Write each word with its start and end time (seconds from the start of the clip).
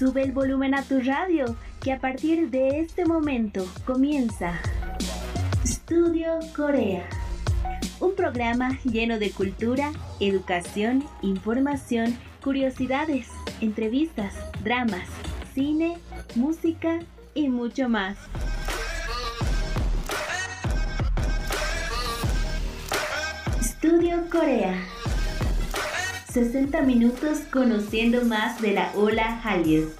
Sube 0.00 0.22
el 0.22 0.32
volumen 0.32 0.74
a 0.74 0.82
tu 0.82 0.98
radio, 1.00 1.56
que 1.82 1.92
a 1.92 1.98
partir 1.98 2.48
de 2.48 2.80
este 2.80 3.04
momento 3.04 3.68
comienza 3.84 4.58
Estudio 5.62 6.38
Corea. 6.56 7.06
Un 8.00 8.14
programa 8.14 8.78
lleno 8.82 9.18
de 9.18 9.30
cultura, 9.30 9.92
educación, 10.18 11.04
información, 11.20 12.16
curiosidades, 12.42 13.28
entrevistas, 13.60 14.34
dramas, 14.64 15.06
cine, 15.52 15.98
música 16.34 17.00
y 17.34 17.50
mucho 17.50 17.90
más. 17.90 18.16
Estudio 23.60 24.30
Corea. 24.32 24.82
60 26.32 26.82
minutos 26.82 27.40
conociendo 27.52 28.24
más 28.24 28.60
de 28.62 28.72
la 28.72 28.92
ola 28.94 29.40
Hallyu. 29.42 29.90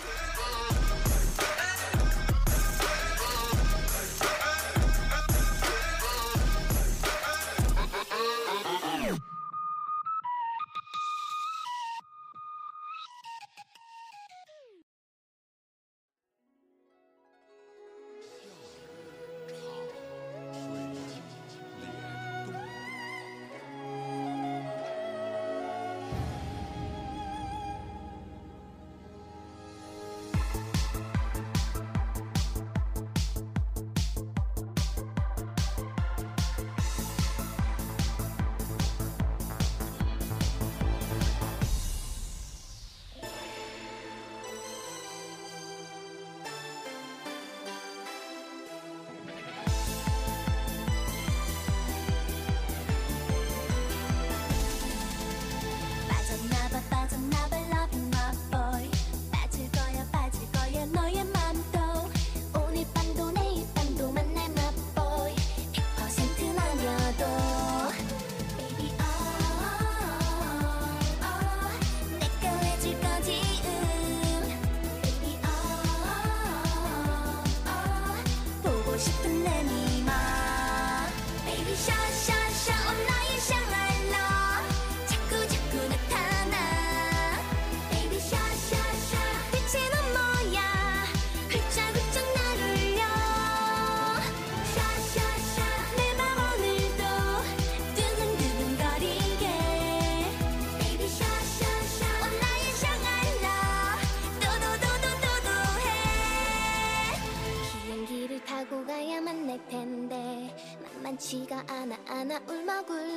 하나 112.20 112.38
울먹울 112.46 113.09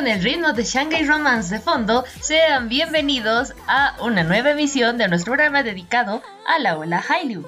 con 0.00 0.06
el 0.06 0.22
ritmo 0.22 0.54
de 0.54 0.64
Shanghai 0.64 1.04
Romance 1.04 1.54
de 1.54 1.60
fondo, 1.60 2.06
sean 2.22 2.70
bienvenidos 2.70 3.52
a 3.66 3.96
una 4.00 4.24
nueva 4.24 4.52
emisión 4.52 4.96
de 4.96 5.06
nuestro 5.08 5.34
programa 5.34 5.62
dedicado 5.62 6.22
a 6.46 6.58
la 6.58 6.78
ola 6.78 7.04
Hallyu. 7.06 7.46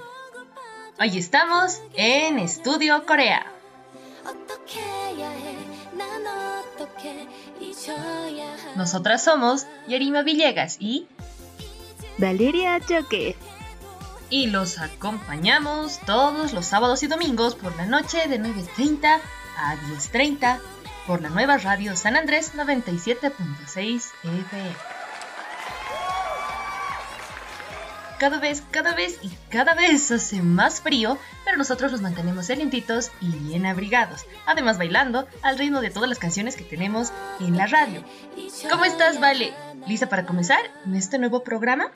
Hoy 1.01 1.17
estamos 1.17 1.81
en 1.95 2.39
Estudio 2.39 3.07
Corea. 3.07 3.47
Nosotras 8.77 9.25
somos 9.25 9.67
Yarima 9.89 10.23
Villegas 10.23 10.77
y 10.79 11.07
Valeria 12.19 12.79
Choque. 12.87 13.35
Y 14.29 14.49
los 14.49 14.79
acompañamos 14.79 16.01
todos 16.01 16.53
los 16.53 16.67
sábados 16.67 17.03
y 17.03 17.07
domingos 17.07 17.55
por 17.55 17.75
la 17.77 17.87
noche 17.87 18.29
de 18.29 18.39
9.30 18.39 19.21
a 19.57 19.77
10.30 19.77 20.61
por 21.07 21.21
la 21.21 21.31
nueva 21.31 21.59
radio 21.59 21.97
San 21.97 22.17
Andrés 22.17 22.55
97.6 22.55 24.11
FM. 24.23 24.73
Cada 28.19 28.39
vez, 28.39 28.63
cada 28.71 28.95
vez 28.95 29.19
y 29.23 29.31
cada 29.51 29.75
vez 29.75 30.13
hace 30.13 30.43
más 30.43 30.81
frío, 30.81 31.19
pero 31.45 31.57
nosotros 31.57 31.91
los 31.91 32.03
mantenemos 32.03 32.47
calientitos 32.47 33.11
y 33.21 33.31
bien 33.31 33.67
abrigados, 33.67 34.27
además 34.47 34.79
bailando 34.79 35.27
al 35.43 35.59
ritmo 35.59 35.81
de 35.81 35.91
todas 35.91 36.09
las 36.09 36.21
canciones 36.21 36.55
que 36.55 36.63
tenemos 36.63 37.13
en 37.41 37.57
la 37.57 37.67
radio. 37.67 38.05
¿Cómo 38.71 38.85
estás, 38.85 39.19
Vale? 39.19 39.53
¿Lista 39.89 40.09
para 40.09 40.25
comenzar 40.25 40.61
en 40.87 40.95
este 40.95 41.19
nuevo 41.19 41.43
programa? 41.43 41.91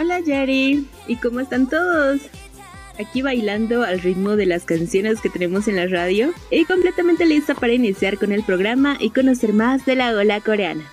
Hola 0.00 0.18
Yari, 0.18 0.88
¿y 1.06 1.16
cómo 1.16 1.38
están 1.40 1.68
todos? 1.68 2.20
Aquí 2.98 3.22
bailando 3.22 3.84
al 3.84 4.00
ritmo 4.00 4.34
de 4.34 4.46
las 4.46 4.64
canciones 4.64 5.20
que 5.20 5.30
tenemos 5.30 5.68
en 5.68 5.76
la 5.76 5.86
radio 5.86 6.32
y 6.50 6.64
completamente 6.64 7.26
lista 7.26 7.54
para 7.54 7.72
iniciar 7.72 8.18
con 8.18 8.32
el 8.32 8.42
programa 8.42 8.96
y 8.98 9.10
conocer 9.10 9.52
más 9.52 9.86
de 9.86 9.94
la 9.94 10.10
ola 10.16 10.40
coreana. 10.40 10.84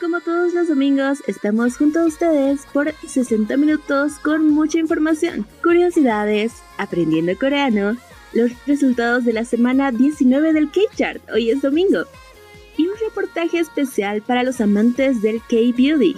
Como 0.00 0.20
todos 0.20 0.54
los 0.54 0.68
domingos, 0.68 1.22
estamos 1.26 1.76
junto 1.76 2.00
a 2.00 2.06
ustedes 2.06 2.66
por 2.72 2.94
60 3.06 3.56
minutos 3.56 4.14
con 4.20 4.48
mucha 4.50 4.78
información, 4.78 5.46
curiosidades, 5.62 6.62
aprendiendo 6.78 7.38
coreano, 7.38 7.96
los 8.32 8.50
resultados 8.66 9.24
de 9.24 9.34
la 9.34 9.44
semana 9.44 9.92
19 9.92 10.52
del 10.52 10.70
K-Chart, 10.70 11.22
hoy 11.30 11.50
es 11.50 11.62
domingo, 11.62 12.04
y 12.76 12.86
un 12.86 12.94
reportaje 13.06 13.60
especial 13.60 14.22
para 14.22 14.42
los 14.42 14.60
amantes 14.60 15.22
del 15.22 15.40
K-Beauty 15.40 16.16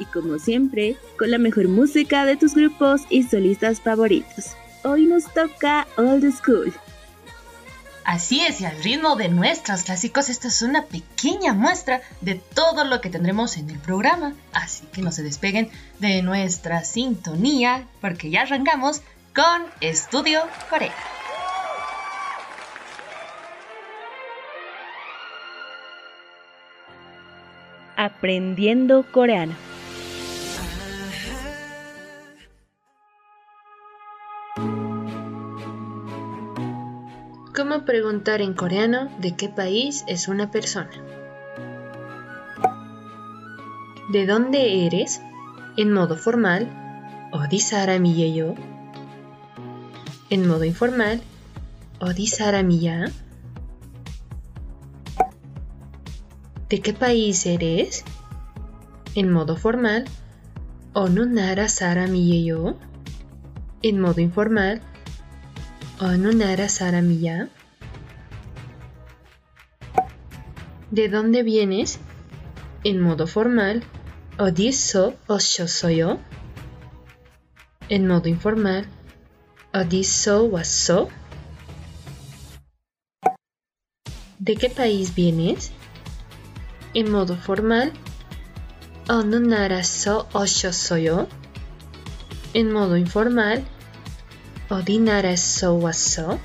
y 0.00 0.06
como 0.06 0.40
siempre, 0.40 0.96
con 1.16 1.30
la 1.30 1.38
mejor 1.38 1.68
música 1.68 2.24
de 2.24 2.36
tus 2.36 2.54
grupos 2.54 3.02
y 3.08 3.22
solistas 3.22 3.80
favoritos. 3.80 4.56
Hoy 4.82 5.06
nos 5.06 5.32
toca 5.32 5.86
Old 5.96 6.34
School. 6.34 6.72
Así 8.04 8.40
es, 8.40 8.60
y 8.60 8.64
al 8.64 8.82
ritmo 8.82 9.14
de 9.14 9.28
nuestros 9.28 9.82
clásicos, 9.82 10.30
esta 10.30 10.48
es 10.48 10.62
una 10.62 10.86
pequeña 10.86 11.52
muestra 11.52 12.00
de 12.22 12.34
todo 12.34 12.84
lo 12.84 13.00
que 13.00 13.10
tendremos 13.10 13.56
en 13.56 13.70
el 13.70 13.78
programa, 13.78 14.32
así 14.52 14.84
que 14.92 15.02
no 15.02 15.12
se 15.12 15.22
despeguen 15.22 15.70
de 16.00 16.22
nuestra 16.22 16.82
sintonía, 16.82 17.86
porque 18.00 18.30
ya 18.30 18.42
arrancamos 18.42 19.02
con 19.34 19.62
Estudio 19.80 20.40
Corea. 20.70 20.94
Aprendiendo 27.96 29.04
coreano. 29.12 29.69
como 37.70 37.84
preguntar 37.84 38.40
en 38.40 38.52
coreano 38.52 39.08
de 39.20 39.36
qué 39.36 39.48
país 39.48 40.02
es 40.08 40.26
una 40.26 40.50
persona. 40.50 40.90
¿De 44.10 44.26
dónde 44.26 44.86
eres? 44.86 45.22
En 45.76 45.92
modo 45.92 46.16
formal, 46.16 46.68
Odisara 47.30 47.96
yo. 47.96 48.56
En 50.30 50.48
modo 50.48 50.64
informal, 50.64 51.22
Odisara 52.00 52.62
ya. 52.62 53.04
¿De 56.68 56.80
qué 56.80 56.92
país 56.92 57.46
eres? 57.46 58.04
En 59.14 59.30
modo 59.30 59.56
formal, 59.56 60.06
Onunara 60.92 61.68
Sara 61.68 62.08
yo. 62.08 62.76
En 63.82 64.00
modo 64.00 64.20
informal, 64.20 64.80
Onunara 66.00 66.68
Sara 66.68 67.00
ya. 67.00 67.48
de 70.90 71.08
dónde 71.08 71.42
vienes 71.42 71.98
en 72.84 73.00
modo 73.00 73.26
formal, 73.26 73.84
Odiso 74.38 75.14
o 75.26 75.38
yo 75.38 75.68
soy 75.68 75.96
yo. 75.96 76.18
En 77.88 78.06
modo 78.06 78.28
informal, 78.28 78.86
Odiso 79.74 80.44
waso. 80.44 81.08
¿De 84.38 84.56
qué 84.56 84.70
país 84.70 85.14
vienes? 85.14 85.72
En 86.94 87.10
modo 87.10 87.36
formal, 87.36 87.92
Ononaraso 89.08 90.26
o 90.32 90.44
yo 90.44 90.72
soy 90.72 91.04
yo. 91.04 91.28
En 92.54 92.72
modo 92.72 92.96
informal, 92.96 93.64
Odinaraso 94.70 95.74
waso. 95.74 96.38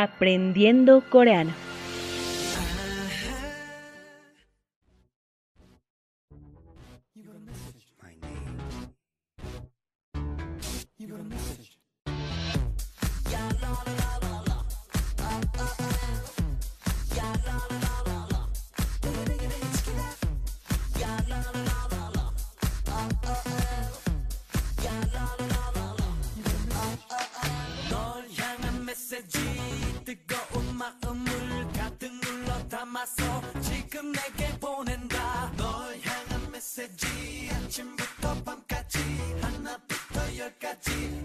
Aprendiendo 0.00 1.02
coreano. 1.10 1.67
cachín. 40.58 41.17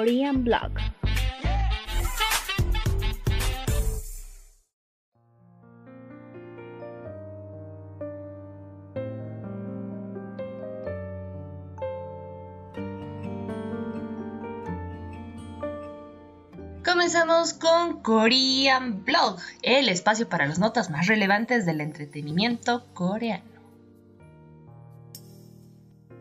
Korean 0.00 0.44
Blog. 0.44 0.72
Comenzamos 16.82 17.52
con 17.52 18.00
Korean 18.00 19.04
Blog, 19.04 19.36
el 19.60 19.90
espacio 19.90 20.26
para 20.30 20.46
las 20.46 20.58
notas 20.58 20.88
más 20.88 21.08
relevantes 21.08 21.66
del 21.66 21.82
entretenimiento 21.82 22.86
coreano. 22.94 23.44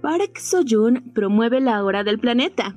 Park 0.01 0.37
Seo-joon 0.37 1.13
promueve 1.13 1.61
la 1.61 1.81
hora 1.81 2.03
del 2.03 2.19
planeta. 2.19 2.75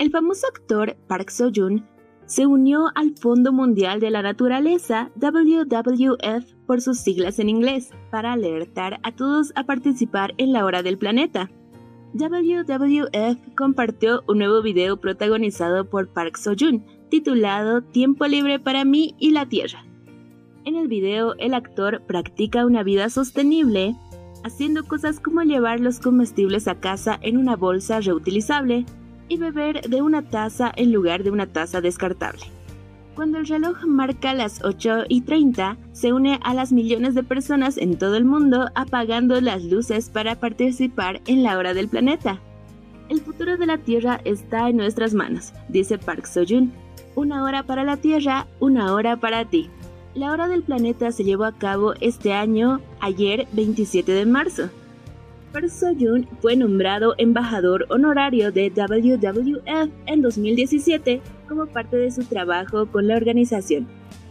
El 0.00 0.10
famoso 0.10 0.46
actor 0.46 0.96
Park 1.08 1.28
Seo-joon 1.28 1.86
se 2.24 2.46
unió 2.46 2.86
al 2.94 3.14
Fondo 3.18 3.52
Mundial 3.52 4.00
de 4.00 4.08
la 4.08 4.22
Naturaleza, 4.22 5.10
WWF 5.16 6.54
por 6.66 6.80
sus 6.80 7.00
siglas 7.00 7.38
en 7.38 7.50
inglés, 7.50 7.90
para 8.10 8.32
alertar 8.32 8.98
a 9.02 9.14
todos 9.14 9.52
a 9.56 9.64
participar 9.64 10.32
en 10.38 10.54
la 10.54 10.64
hora 10.64 10.82
del 10.82 10.96
planeta. 10.96 11.50
WWF 12.14 13.54
compartió 13.54 14.22
un 14.26 14.38
nuevo 14.38 14.62
video 14.62 14.98
protagonizado 14.98 15.90
por 15.90 16.08
Park 16.08 16.38
Seo-joon, 16.38 16.82
titulado 17.10 17.82
Tiempo 17.82 18.26
libre 18.26 18.58
para 18.58 18.86
mí 18.86 19.14
y 19.18 19.32
la 19.32 19.50
Tierra. 19.50 19.84
En 20.64 20.76
el 20.76 20.88
video, 20.88 21.34
el 21.36 21.52
actor 21.52 22.00
practica 22.06 22.64
una 22.64 22.82
vida 22.82 23.10
sostenible, 23.10 23.94
haciendo 24.44 24.82
cosas 24.84 25.20
como 25.20 25.42
llevar 25.42 25.78
los 25.78 26.00
comestibles 26.00 26.68
a 26.68 26.80
casa 26.80 27.18
en 27.20 27.36
una 27.36 27.54
bolsa 27.54 28.00
reutilizable 28.00 28.86
y 29.30 29.38
beber 29.38 29.88
de 29.88 30.02
una 30.02 30.20
taza 30.20 30.70
en 30.76 30.92
lugar 30.92 31.22
de 31.22 31.30
una 31.30 31.46
taza 31.46 31.80
descartable. 31.80 32.42
Cuando 33.14 33.38
el 33.38 33.46
reloj 33.46 33.84
marca 33.86 34.34
las 34.34 34.62
8 34.64 35.04
y 35.08 35.22
30, 35.22 35.76
se 35.92 36.12
une 36.12 36.40
a 36.42 36.52
las 36.52 36.72
millones 36.72 37.14
de 37.14 37.22
personas 37.22 37.78
en 37.78 37.96
todo 37.96 38.16
el 38.16 38.24
mundo 38.24 38.68
apagando 38.74 39.40
las 39.40 39.62
luces 39.64 40.10
para 40.10 40.40
participar 40.40 41.20
en 41.26 41.42
la 41.42 41.56
hora 41.56 41.72
del 41.74 41.88
planeta. 41.88 42.40
El 43.08 43.20
futuro 43.20 43.56
de 43.56 43.66
la 43.66 43.78
Tierra 43.78 44.20
está 44.24 44.68
en 44.68 44.76
nuestras 44.76 45.14
manos, 45.14 45.52
dice 45.68 45.98
Park 45.98 46.26
Seo-joon. 46.26 46.72
Una 47.14 47.44
hora 47.44 47.62
para 47.62 47.84
la 47.84 47.96
Tierra, 47.96 48.46
una 48.58 48.94
hora 48.94 49.16
para 49.16 49.44
ti. 49.44 49.70
La 50.14 50.32
hora 50.32 50.48
del 50.48 50.62
planeta 50.62 51.12
se 51.12 51.22
llevó 51.22 51.44
a 51.44 51.52
cabo 51.52 51.94
este 52.00 52.32
año, 52.32 52.80
ayer 53.00 53.46
27 53.52 54.10
de 54.10 54.26
marzo. 54.26 54.70
Park 55.52 55.68
Seo-joon 55.68 56.28
fue 56.40 56.54
nombrado 56.56 57.14
embajador 57.18 57.86
honorario 57.88 58.52
de 58.52 58.70
WWF 58.70 59.90
en 60.06 60.22
2017 60.22 61.20
como 61.48 61.66
parte 61.66 61.96
de 61.96 62.10
su 62.10 62.24
trabajo 62.24 62.86
con 62.86 63.08
la 63.08 63.16
organización. 63.16 63.88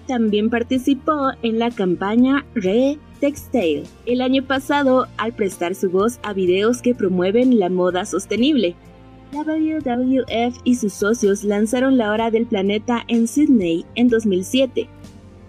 También 0.07 0.49
participó 0.49 1.31
en 1.43 1.59
la 1.59 1.71
campaña 1.71 2.45
Re 2.55 2.97
Textile 3.19 3.83
el 4.05 4.21
año 4.21 4.43
pasado 4.43 5.07
al 5.17 5.33
prestar 5.33 5.75
su 5.75 5.89
voz 5.89 6.19
a 6.23 6.33
videos 6.33 6.81
que 6.81 6.95
promueven 6.95 7.59
la 7.59 7.69
moda 7.69 8.05
sostenible. 8.05 8.75
WWF 9.31 10.59
y 10.63 10.75
sus 10.75 10.93
socios 10.93 11.43
lanzaron 11.43 11.97
la 11.97 12.11
Hora 12.11 12.31
del 12.31 12.47
Planeta 12.47 13.03
en 13.07 13.27
Sydney 13.27 13.85
en 13.95 14.07
2007. 14.07 14.89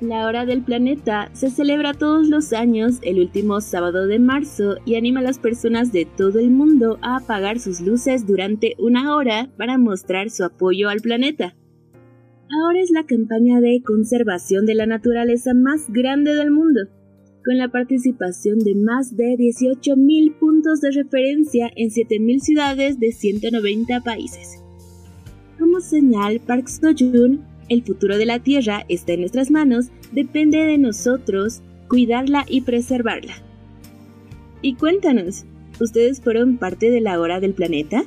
La 0.01 0.27
Hora 0.27 0.47
del 0.47 0.63
Planeta 0.63 1.29
se 1.35 1.51
celebra 1.51 1.93
todos 1.93 2.27
los 2.27 2.55
años 2.55 3.01
el 3.03 3.21
último 3.21 3.61
sábado 3.61 4.07
de 4.07 4.19
marzo 4.19 4.77
y 4.87 4.95
anima 4.95 5.21
a 5.21 5.23
las 5.23 5.39
personas 5.39 5.93
de 5.93 6.07
todo 6.07 6.39
el 6.39 6.51
mundo 6.51 6.99
a 7.03 7.17
apagar 7.17 7.61
sus 7.61 7.83
luces 7.83 8.27
durante 8.27 8.77
una 8.79 9.15
hora 9.15 9.51
para 9.59 9.77
mostrar 9.77 10.31
su 10.31 10.45
apoyo 10.45 10.89
al 10.89 11.01
planeta. 11.01 11.55
Ahora 12.51 12.81
es 12.81 12.91
la 12.91 13.05
campaña 13.05 13.61
de 13.61 13.83
conservación 13.85 14.65
de 14.65 14.75
la 14.75 14.87
naturaleza 14.87 15.53
más 15.53 15.91
grande 15.91 16.35
del 16.35 16.51
mundo 16.51 16.81
con 17.45 17.59
la 17.59 17.69
participación 17.69 18.59
de 18.59 18.75
más 18.77 19.17
de 19.17 19.37
18.000 19.37 20.39
puntos 20.39 20.81
de 20.81 20.93
referencia 20.93 21.71
en 21.77 21.91
7.000 21.91 22.41
ciudades 22.41 22.99
de 22.99 23.13
190 23.13 24.01
países. 24.01 24.63
Como 25.59 25.81
señal, 25.81 26.41
Park 26.47 26.69
Seo-joon, 26.69 27.45
el 27.71 27.83
futuro 27.85 28.19
de 28.19 28.27
la 28.27 28.41
Tierra 28.41 28.85
está 28.89 29.13
en 29.13 29.21
nuestras 29.21 29.51
manos, 29.51 29.87
depende 30.13 30.59
de 30.59 30.77
nosotros 30.77 31.63
cuidarla 31.89 32.45
y 32.47 32.61
preservarla. 32.61 33.33
Y 34.61 34.75
cuéntanos, 34.75 35.47
¿ustedes 35.81 36.21
fueron 36.21 36.59
parte 36.59 36.91
de 36.91 37.01
la 37.01 37.19
hora 37.19 37.41
del 37.41 37.55
planeta? 37.55 38.05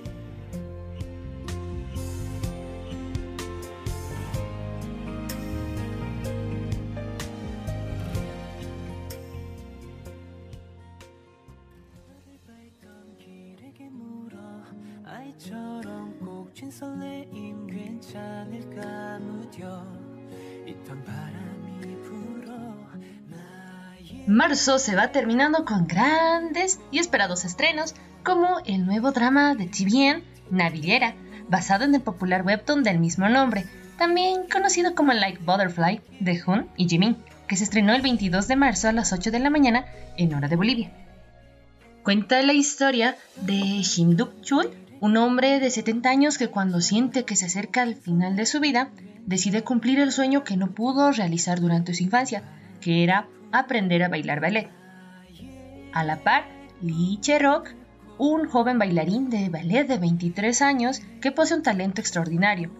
Marzo 24.54 24.78
se 24.78 24.96
va 24.96 25.08
terminando 25.08 25.66
con 25.66 25.88
grandes 25.88 26.80
y 26.92 27.00
esperados 27.00 27.44
estrenos, 27.44 27.96
como 28.24 28.60
el 28.68 28.86
nuevo 28.86 29.12
drama 29.12 29.56
de 29.56 29.66
TVN, 29.66 30.24
Navillera, 30.52 31.16
basado 31.50 31.86
en 31.86 31.96
el 31.96 32.02
popular 32.02 32.46
webtoon 32.46 32.84
del 32.84 33.00
mismo 33.00 33.28
nombre, 33.30 33.66
también 33.98 34.42
conocido 34.48 34.94
como 34.94 35.12
Like 35.12 35.40
Butterfly, 35.44 36.02
de 36.20 36.40
Hun 36.46 36.68
y 36.78 36.88
Jimin, 36.88 37.18
que 37.48 37.56
se 37.56 37.64
estrenó 37.64 37.96
el 37.96 38.04
22 38.04 38.48
de 38.48 38.56
marzo 38.56 38.90
a 38.90 38.92
las 38.92 39.12
8 39.12 39.32
de 39.32 39.40
la 39.40 39.50
mañana 39.50 39.86
en 40.18 40.36
hora 40.36 40.48
de 40.48 40.56
Bolivia. 40.56 40.92
Cuenta 42.04 42.40
la 42.44 42.54
historia 42.54 43.18
de 43.38 43.82
Shim 43.82 44.16
Duk 44.16 44.40
Chul, 44.42 44.70
un 45.00 45.18
hombre 45.18 45.60
de 45.60 45.72
70 45.72 46.08
años 46.08 46.38
que 46.38 46.50
cuando 46.50 46.80
siente 46.80 47.26
que 47.26 47.36
se 47.36 47.48
acerca 47.48 47.82
al 47.82 47.96
final 47.96 48.36
de 48.36 48.46
su 48.46 48.60
vida, 48.60 48.92
decide 49.26 49.64
cumplir 49.64 49.98
el 49.98 50.12
sueño 50.12 50.44
que 50.44 50.58
no 50.58 50.76
pudo 50.76 51.12
realizar 51.12 51.60
durante 51.60 51.96
su 51.96 52.04
infancia, 52.04 52.44
que 52.82 53.04
era 53.04 53.28
aprender 53.54 54.04
a 54.04 54.10
bailar 54.10 54.42
ballet. 54.42 54.70
A 55.94 56.04
la 56.04 56.24
par, 56.24 56.44
Lee 56.82 57.20
Cherok, 57.22 57.70
un 58.18 58.50
joven 58.50 58.80
bailarín 58.80 59.30
de 59.30 59.50
ballet 59.50 59.86
de 59.86 59.98
23 59.98 60.62
años 60.62 61.02
que 61.22 61.32
posee 61.32 61.58
un 61.58 61.64
talento 61.64 62.02
extraordinario, 62.02 62.72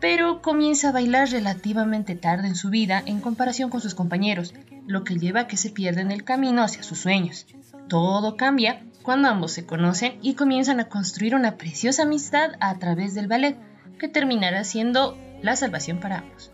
pero 0.00 0.40
comienza 0.40 0.88
a 0.88 0.92
bailar 0.92 1.28
relativamente 1.28 2.14
tarde 2.14 2.48
en 2.48 2.54
su 2.54 2.70
vida 2.70 3.02
en 3.04 3.20
comparación 3.20 3.70
con 3.70 3.80
sus 3.80 3.94
compañeros, 3.94 4.54
lo 4.86 5.04
que 5.04 5.16
lleva 5.16 5.40
a 5.40 5.46
que 5.46 5.56
se 5.56 5.70
pierda 5.70 6.00
en 6.00 6.12
el 6.12 6.24
camino 6.24 6.62
hacia 6.62 6.82
sus 6.82 7.00
sueños. 7.00 7.46
Todo 7.88 8.36
cambia 8.36 8.82
cuando 9.02 9.28
ambos 9.28 9.52
se 9.52 9.66
conocen 9.66 10.18
y 10.22 10.34
comienzan 10.34 10.80
a 10.80 10.88
construir 10.88 11.34
una 11.34 11.56
preciosa 11.56 12.04
amistad 12.04 12.52
a 12.60 12.78
través 12.78 13.14
del 13.14 13.26
ballet, 13.26 13.56
que 13.98 14.08
terminará 14.08 14.62
siendo 14.64 15.18
la 15.42 15.56
salvación 15.56 15.98
para 15.98 16.18
ambos. 16.18 16.52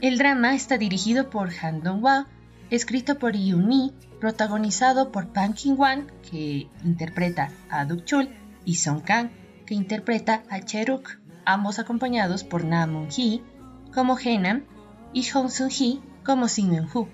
El 0.00 0.16
drama 0.18 0.54
está 0.54 0.78
dirigido 0.78 1.28
por 1.28 1.50
Han 1.60 1.82
Dong-hwa, 1.82 2.26
escrito 2.74 3.18
por 3.18 3.36
Yoon 3.36 3.68
Ni, 3.68 3.92
protagonizado 4.18 5.12
por 5.12 5.28
Pan 5.28 5.52
King-wan, 5.52 6.10
que 6.22 6.68
interpreta 6.84 7.50
a 7.68 7.84
Duk 7.84 8.04
Chul, 8.04 8.30
y 8.64 8.76
Song 8.76 9.02
Kang, 9.02 9.30
que 9.66 9.74
interpreta 9.74 10.42
a 10.48 10.60
Cheruk, 10.60 11.18
ambos 11.44 11.78
acompañados 11.78 12.44
por 12.44 12.64
Na 12.64 12.86
Moon-hee 12.86 13.42
como 13.92 14.16
Haenam 14.16 14.64
y 15.12 15.24
Hong 15.24 15.50
Sun-hee 15.50 16.00
como 16.24 16.48
Sing 16.48 16.72
Eun-hu. 16.72 17.08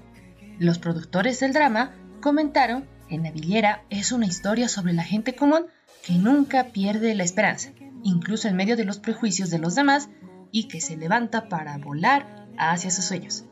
Los 0.60 0.78
productores 0.78 1.40
del 1.40 1.52
drama 1.52 1.92
comentaron 2.20 2.86
que 3.08 3.18
Navillera 3.18 3.82
es 3.90 4.12
una 4.12 4.26
historia 4.26 4.68
sobre 4.68 4.92
la 4.92 5.02
gente 5.02 5.34
común 5.34 5.66
que 6.04 6.14
nunca 6.14 6.64
pierde 6.64 7.16
la 7.16 7.24
esperanza, 7.24 7.70
incluso 8.04 8.46
en 8.46 8.54
medio 8.54 8.76
de 8.76 8.84
los 8.84 9.00
prejuicios 9.00 9.50
de 9.50 9.58
los 9.58 9.74
demás, 9.74 10.08
y 10.52 10.68
que 10.68 10.80
se 10.80 10.96
levanta 10.96 11.48
para 11.48 11.78
volar 11.78 12.46
hacia 12.56 12.90
sus 12.90 13.06
sueños. 13.06 13.44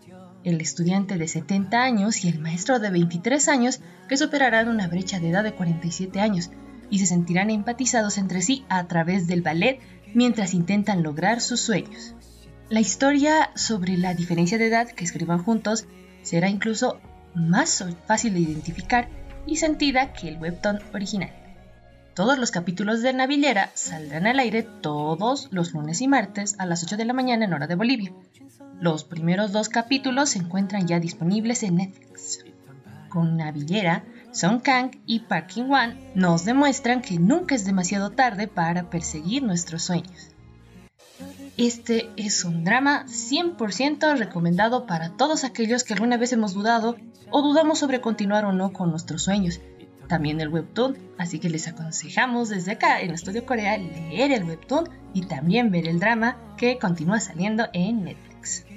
El 0.46 0.60
estudiante 0.60 1.18
de 1.18 1.26
70 1.26 1.82
años 1.82 2.24
y 2.24 2.28
el 2.28 2.38
maestro 2.38 2.78
de 2.78 2.88
23 2.88 3.48
años 3.48 3.80
que 4.08 4.16
superarán 4.16 4.68
una 4.68 4.86
brecha 4.86 5.18
de 5.18 5.30
edad 5.30 5.42
de 5.42 5.52
47 5.52 6.20
años 6.20 6.50
y 6.88 7.00
se 7.00 7.06
sentirán 7.06 7.50
empatizados 7.50 8.16
entre 8.16 8.40
sí 8.42 8.64
a 8.68 8.86
través 8.86 9.26
del 9.26 9.42
ballet 9.42 9.80
mientras 10.14 10.54
intentan 10.54 11.02
lograr 11.02 11.40
sus 11.40 11.58
sueños. 11.62 12.14
La 12.70 12.78
historia 12.78 13.50
sobre 13.56 13.96
la 13.96 14.14
diferencia 14.14 14.56
de 14.56 14.68
edad 14.68 14.88
que 14.88 15.02
escriban 15.02 15.42
juntos 15.42 15.88
será 16.22 16.48
incluso 16.48 17.00
más 17.34 17.84
fácil 18.06 18.34
de 18.34 18.38
identificar 18.38 19.08
y 19.48 19.56
sentida 19.56 20.12
que 20.12 20.28
el 20.28 20.38
webtoon 20.38 20.78
original. 20.94 21.32
Todos 22.14 22.38
los 22.38 22.52
capítulos 22.52 23.02
de 23.02 23.12
Navillera 23.12 23.72
saldrán 23.74 24.28
al 24.28 24.38
aire 24.38 24.62
todos 24.62 25.48
los 25.50 25.72
lunes 25.72 26.00
y 26.02 26.06
martes 26.06 26.54
a 26.60 26.66
las 26.66 26.84
8 26.84 26.96
de 26.96 27.04
la 27.04 27.14
mañana 27.14 27.46
en 27.46 27.52
hora 27.52 27.66
de 27.66 27.74
Bolivia. 27.74 28.12
Los 28.80 29.04
primeros 29.04 29.52
dos 29.52 29.70
capítulos 29.70 30.30
se 30.30 30.38
encuentran 30.38 30.86
ya 30.86 31.00
disponibles 31.00 31.62
en 31.62 31.76
Netflix. 31.76 32.44
Con 33.08 33.38
Navillera, 33.38 34.04
Song 34.32 34.60
Kang 34.60 34.90
y 35.06 35.20
Park 35.20 35.46
King-wan 35.46 35.98
nos 36.14 36.44
demuestran 36.44 37.00
que 37.00 37.18
nunca 37.18 37.54
es 37.54 37.64
demasiado 37.64 38.10
tarde 38.10 38.48
para 38.48 38.90
perseguir 38.90 39.42
nuestros 39.42 39.82
sueños. 39.84 40.30
Este 41.56 42.10
es 42.16 42.44
un 42.44 42.64
drama 42.64 43.06
100% 43.06 44.18
recomendado 44.18 44.84
para 44.84 45.16
todos 45.16 45.44
aquellos 45.44 45.82
que 45.82 45.94
alguna 45.94 46.18
vez 46.18 46.34
hemos 46.34 46.52
dudado 46.52 46.96
o 47.30 47.40
dudamos 47.40 47.78
sobre 47.78 48.02
continuar 48.02 48.44
o 48.44 48.52
no 48.52 48.74
con 48.74 48.90
nuestros 48.90 49.22
sueños. 49.22 49.58
También 50.06 50.38
el 50.42 50.50
webtoon, 50.50 50.98
así 51.16 51.38
que 51.38 51.48
les 51.48 51.66
aconsejamos 51.66 52.50
desde 52.50 52.72
acá 52.72 53.00
en 53.00 53.12
Estudio 53.12 53.46
Corea 53.46 53.78
leer 53.78 54.32
el 54.32 54.44
webtoon 54.44 54.90
y 55.14 55.22
también 55.22 55.70
ver 55.70 55.88
el 55.88 55.98
drama 55.98 56.36
que 56.58 56.78
continúa 56.78 57.20
saliendo 57.20 57.68
en 57.72 58.04
Netflix. 58.04 58.25
Netflix. 58.46 58.76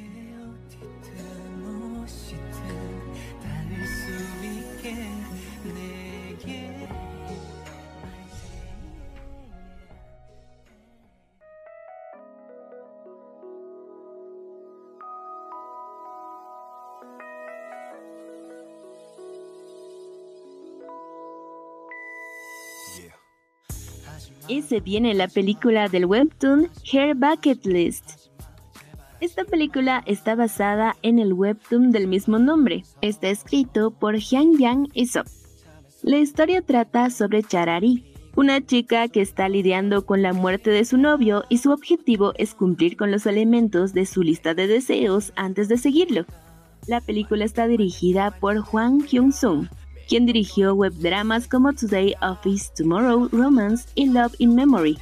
Y 24.47 24.63
se 24.63 24.79
viene 24.79 25.13
la 25.13 25.27
película 25.27 25.89
del 25.89 26.05
webtoon 26.05 26.71
Her 26.91 27.13
Bucket 27.13 27.67
List, 27.67 28.28
esta 29.21 29.43
película 29.43 30.01
está 30.05 30.33
basada 30.35 30.95
en 31.01 31.19
el 31.19 31.33
webtoon 31.33 31.91
del 31.91 32.07
mismo 32.07 32.39
nombre. 32.39 32.85
Está 33.01 33.27
escrito 33.27 33.91
por 33.91 34.15
Hyang 34.15 34.57
Yang 34.57 34.87
Isop. 34.93 35.27
La 36.03 36.19
historia 36.19 36.61
trata 36.61 37.09
sobre 37.09 37.43
Charari, 37.43 38.05
una 38.37 38.65
chica 38.65 39.09
que 39.09 39.19
está 39.19 39.49
lidiando 39.49 40.05
con 40.05 40.21
la 40.21 40.31
muerte 40.31 40.69
de 40.69 40.85
su 40.85 40.97
novio 40.97 41.43
y 41.49 41.57
su 41.57 41.71
objetivo 41.71 42.31
es 42.37 42.53
cumplir 42.53 42.95
con 42.95 43.11
los 43.11 43.25
elementos 43.25 43.91
de 43.91 44.05
su 44.05 44.23
lista 44.23 44.53
de 44.53 44.67
deseos 44.67 45.33
antes 45.35 45.67
de 45.67 45.77
seguirlo. 45.77 46.25
La 46.87 47.01
película 47.01 47.43
está 47.43 47.67
dirigida 47.67 48.31
por 48.31 48.63
Hwang 48.71 49.03
Kyung-sung, 49.03 49.67
quien 50.07 50.25
dirigió 50.25 50.73
webdramas 50.75 51.49
como 51.49 51.73
Today 51.73 52.15
Office, 52.21 52.71
Tomorrow 52.73 53.27
Romance 53.33 53.89
y 53.95 54.05
Love 54.05 54.35
in 54.37 54.55
Memory. 54.55 54.97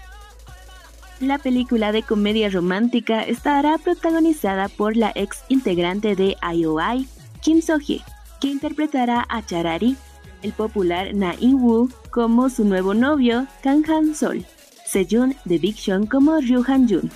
La 1.20 1.40
película 1.40 1.92
de 1.92 2.04
comedia 2.04 2.48
romántica 2.48 3.24
estará 3.24 3.80
protagonizada 3.80 4.70
por 4.70 4.96
la 4.96 5.12
ex 5.16 5.44
integrante 5.50 6.16
de 6.16 6.38
IOI, 6.54 7.08
Kim 7.42 7.60
So-hye, 7.60 8.04
que 8.40 8.50
interpretará 8.50 9.26
a 9.28 9.44
Charari, 9.44 9.96
el 10.44 10.54
popular 10.54 11.16
Na 11.16 11.34
In-woo 11.40 11.90
como 12.12 12.50
su 12.50 12.66
nuevo 12.66 12.94
novio, 12.94 13.48
Kang 13.64 13.84
Han-sol, 13.90 14.46
Sejun 14.86 15.36
de 15.46 15.58
Big 15.58 15.80
Sean 15.80 16.06
como 16.06 16.40
Ryu 16.40 16.64
Han-jun, 16.68 17.10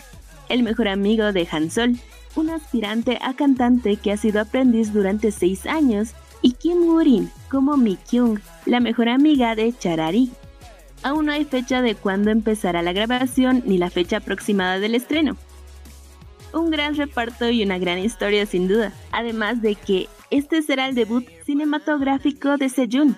el 0.50 0.64
mejor 0.64 0.88
amigo 0.88 1.32
de 1.32 1.48
Han-sol, 1.52 1.96
un 2.36 2.50
aspirante 2.50 3.20
a 3.22 3.36
cantante 3.36 3.98
que 3.98 4.12
ha 4.12 4.18
sido 4.18 4.42
aprendiz 4.42 4.94
durante 4.94 5.32
seis 5.32 5.68
años, 5.68 6.16
y 6.42 6.54
Kim 6.54 6.88
Woo-rin 6.88 7.30
como 7.52 7.78
Mi 7.78 7.98
Kyung, 7.98 8.40
la 8.66 8.80
mejor 8.80 9.10
amiga 9.10 9.54
de 9.54 9.78
Charari. 9.78 10.32
Aún 11.04 11.26
no 11.26 11.32
hay 11.32 11.46
fecha 11.46 11.82
de 11.82 11.96
cuándo 11.96 12.30
empezará 12.30 12.82
la 12.82 12.94
grabación 12.94 13.64
ni 13.66 13.78
la 13.78 13.90
fecha 13.90 14.18
aproximada 14.18 14.80
del 14.80 14.96
estreno. 14.96 15.36
Un 16.54 16.70
gran 16.70 16.96
reparto 16.96 17.50
y 17.50 17.64
una 17.64 17.80
gran 17.80 17.98
historia 17.98 18.46
sin 18.46 18.68
duda, 18.68 18.94
además 19.12 19.62
de 19.62 19.76
que 19.76 20.10
este 20.30 20.62
será 20.62 20.88
el 20.88 20.96
debut 20.96 21.26
cinematográfico 21.46 22.58
de 22.58 22.70
Sejun. 22.70 23.18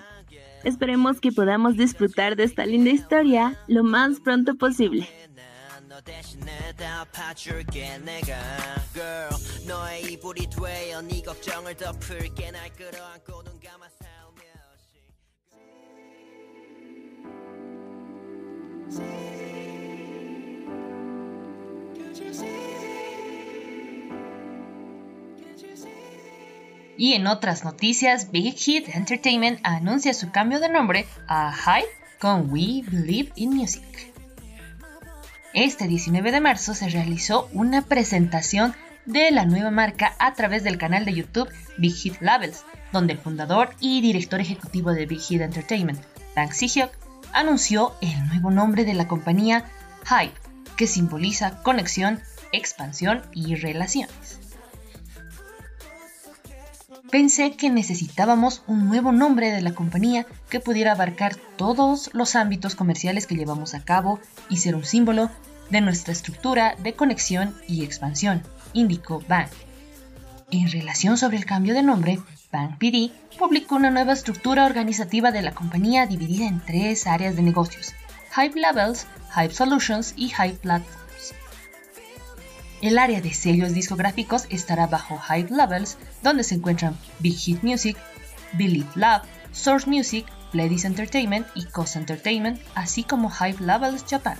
Esperemos 0.62 1.20
que 1.20 1.30
podamos 1.30 1.76
disfrutar 1.76 2.36
de 2.36 2.44
esta 2.44 2.64
linda 2.64 2.90
historia 2.90 3.58
lo 3.66 3.84
más 3.84 4.20
pronto 4.20 4.54
posible. 4.54 5.08
Y 26.96 27.14
en 27.14 27.26
otras 27.26 27.64
noticias, 27.64 28.30
Big 28.30 28.56
Hit 28.56 28.88
Entertainment 28.88 29.58
anuncia 29.62 30.14
su 30.14 30.30
cambio 30.30 30.60
de 30.60 30.68
nombre 30.68 31.06
a 31.26 31.52
Hype 31.52 31.88
con 32.20 32.50
We 32.50 32.82
Believe 32.86 33.32
in 33.34 33.54
Music. 33.54 33.82
Este 35.52 35.86
19 35.86 36.32
de 36.32 36.40
marzo 36.40 36.74
se 36.74 36.88
realizó 36.88 37.48
una 37.52 37.82
presentación 37.82 38.74
de 39.06 39.30
la 39.30 39.44
nueva 39.44 39.70
marca 39.70 40.14
a 40.18 40.34
través 40.34 40.64
del 40.64 40.78
canal 40.78 41.04
de 41.04 41.14
YouTube 41.14 41.48
Big 41.78 41.94
Hit 41.94 42.20
Labels, 42.20 42.64
donde 42.92 43.12
el 43.12 43.18
fundador 43.18 43.70
y 43.80 44.00
director 44.00 44.40
ejecutivo 44.40 44.92
de 44.92 45.06
Big 45.06 45.20
Hit 45.20 45.42
Entertainment, 45.42 46.00
Bang 46.34 46.52
Si-hyuk, 46.52 46.90
anunció 47.34 47.94
el 48.00 48.26
nuevo 48.28 48.50
nombre 48.50 48.84
de 48.84 48.94
la 48.94 49.06
compañía 49.06 49.64
Hype, 50.06 50.34
que 50.76 50.86
simboliza 50.86 51.62
conexión, 51.62 52.20
expansión 52.52 53.22
y 53.32 53.56
relaciones. 53.56 54.40
Pensé 57.10 57.52
que 57.56 57.70
necesitábamos 57.70 58.62
un 58.66 58.88
nuevo 58.88 59.12
nombre 59.12 59.52
de 59.52 59.60
la 59.60 59.74
compañía 59.74 60.26
que 60.48 60.60
pudiera 60.60 60.92
abarcar 60.92 61.36
todos 61.56 62.10
los 62.12 62.34
ámbitos 62.34 62.74
comerciales 62.74 63.26
que 63.26 63.36
llevamos 63.36 63.74
a 63.74 63.84
cabo 63.84 64.20
y 64.48 64.56
ser 64.56 64.74
un 64.74 64.84
símbolo 64.84 65.30
de 65.70 65.80
nuestra 65.80 66.12
estructura 66.12 66.74
de 66.82 66.94
conexión 66.94 67.54
y 67.68 67.84
expansión, 67.84 68.42
indicó 68.72 69.22
Bang. 69.28 69.48
En 70.50 70.70
relación 70.70 71.16
sobre 71.16 71.36
el 71.36 71.46
cambio 71.46 71.74
de 71.74 71.82
nombre, 71.82 72.18
Bang 72.54 72.78
PD 72.78 73.10
publicó 73.36 73.74
una 73.74 73.90
nueva 73.90 74.12
estructura 74.12 74.64
organizativa 74.64 75.32
de 75.32 75.42
la 75.42 75.52
compañía 75.54 76.06
dividida 76.06 76.46
en 76.46 76.60
tres 76.60 77.08
áreas 77.08 77.34
de 77.34 77.42
negocios, 77.42 77.94
Hype 78.32 78.60
Labels, 78.60 79.08
Hype 79.34 79.52
Solutions 79.52 80.14
y 80.16 80.28
Hype 80.28 80.60
Platforms. 80.62 81.34
El 82.80 82.98
área 82.98 83.20
de 83.20 83.34
sellos 83.34 83.74
discográficos 83.74 84.46
estará 84.50 84.86
bajo 84.86 85.18
Hype 85.18 85.52
Labels, 85.52 85.98
donde 86.22 86.44
se 86.44 86.54
encuentran 86.54 86.96
Big 87.18 87.36
Hit 87.36 87.64
Music, 87.64 87.96
Believe 88.52 88.90
Lab, 88.94 89.22
Source 89.50 89.90
Music, 89.90 90.24
Ladies 90.52 90.84
Entertainment 90.84 91.48
y 91.56 91.64
Coast 91.64 91.96
Entertainment, 91.96 92.60
así 92.76 93.02
como 93.02 93.30
Hype 93.30 93.64
Labels 93.64 94.04
Japan. 94.08 94.38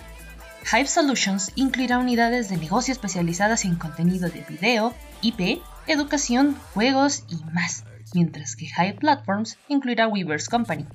Hype 0.71 0.87
Solutions 0.87 1.51
incluirá 1.57 1.99
unidades 1.99 2.49
de 2.49 2.59
negocio 2.59 2.93
especializadas 2.93 3.65
en 3.65 3.75
contenido 3.75 4.29
de 4.29 4.43
video, 4.49 4.95
IP, 5.21 5.61
educación, 5.89 6.57
juegos 6.75 7.25
y 7.29 7.43
más, 7.53 7.83
mientras 8.15 8.57
que 8.57 8.67
Hype 8.67 9.01
Platforms 9.01 9.59
incluirá 9.69 10.09
Weavers 10.09 10.49
Company. 10.49 10.87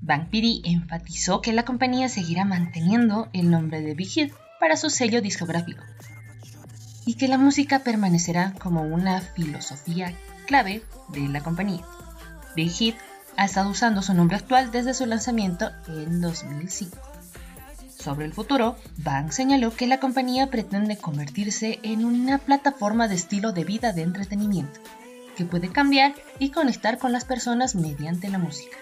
Bang 0.00 0.28
PD 0.30 0.60
enfatizó 0.64 1.40
que 1.40 1.52
la 1.52 1.64
compañía 1.64 2.08
seguirá 2.08 2.44
manteniendo 2.44 3.28
el 3.32 3.50
nombre 3.50 3.80
de 3.80 3.94
Big 3.94 4.08
Hit 4.08 4.32
para 4.60 4.76
su 4.76 4.90
sello 4.90 5.20
discográfico 5.20 5.82
y 7.04 7.14
que 7.14 7.28
la 7.28 7.38
música 7.38 7.80
permanecerá 7.80 8.52
como 8.58 8.82
una 8.82 9.20
filosofía 9.20 10.12
clave 10.46 10.82
de 11.08 11.28
la 11.28 11.40
compañía. 11.40 11.82
Big 12.54 12.70
Hit 12.70 12.96
ha 13.36 13.44
estado 13.44 13.70
usando 13.70 14.02
su 14.02 14.14
nombre 14.14 14.36
actual 14.36 14.70
desde 14.70 14.94
su 14.94 15.06
lanzamiento 15.06 15.70
en 15.88 16.20
2005. 16.20 16.96
Sobre 17.98 18.24
el 18.24 18.32
futuro, 18.32 18.76
Bang 18.98 19.32
señaló 19.32 19.74
que 19.74 19.86
la 19.86 19.98
compañía 19.98 20.48
pretende 20.48 20.96
convertirse 20.96 21.80
en 21.82 22.04
una 22.04 22.38
plataforma 22.38 23.08
de 23.08 23.16
estilo 23.16 23.52
de 23.52 23.64
vida 23.64 23.92
de 23.92 24.02
entretenimiento, 24.02 24.80
que 25.36 25.44
puede 25.44 25.68
cambiar 25.68 26.14
y 26.38 26.50
conectar 26.50 26.98
con 26.98 27.12
las 27.12 27.24
personas 27.24 27.74
mediante 27.74 28.28
la 28.28 28.38
música. 28.38 28.76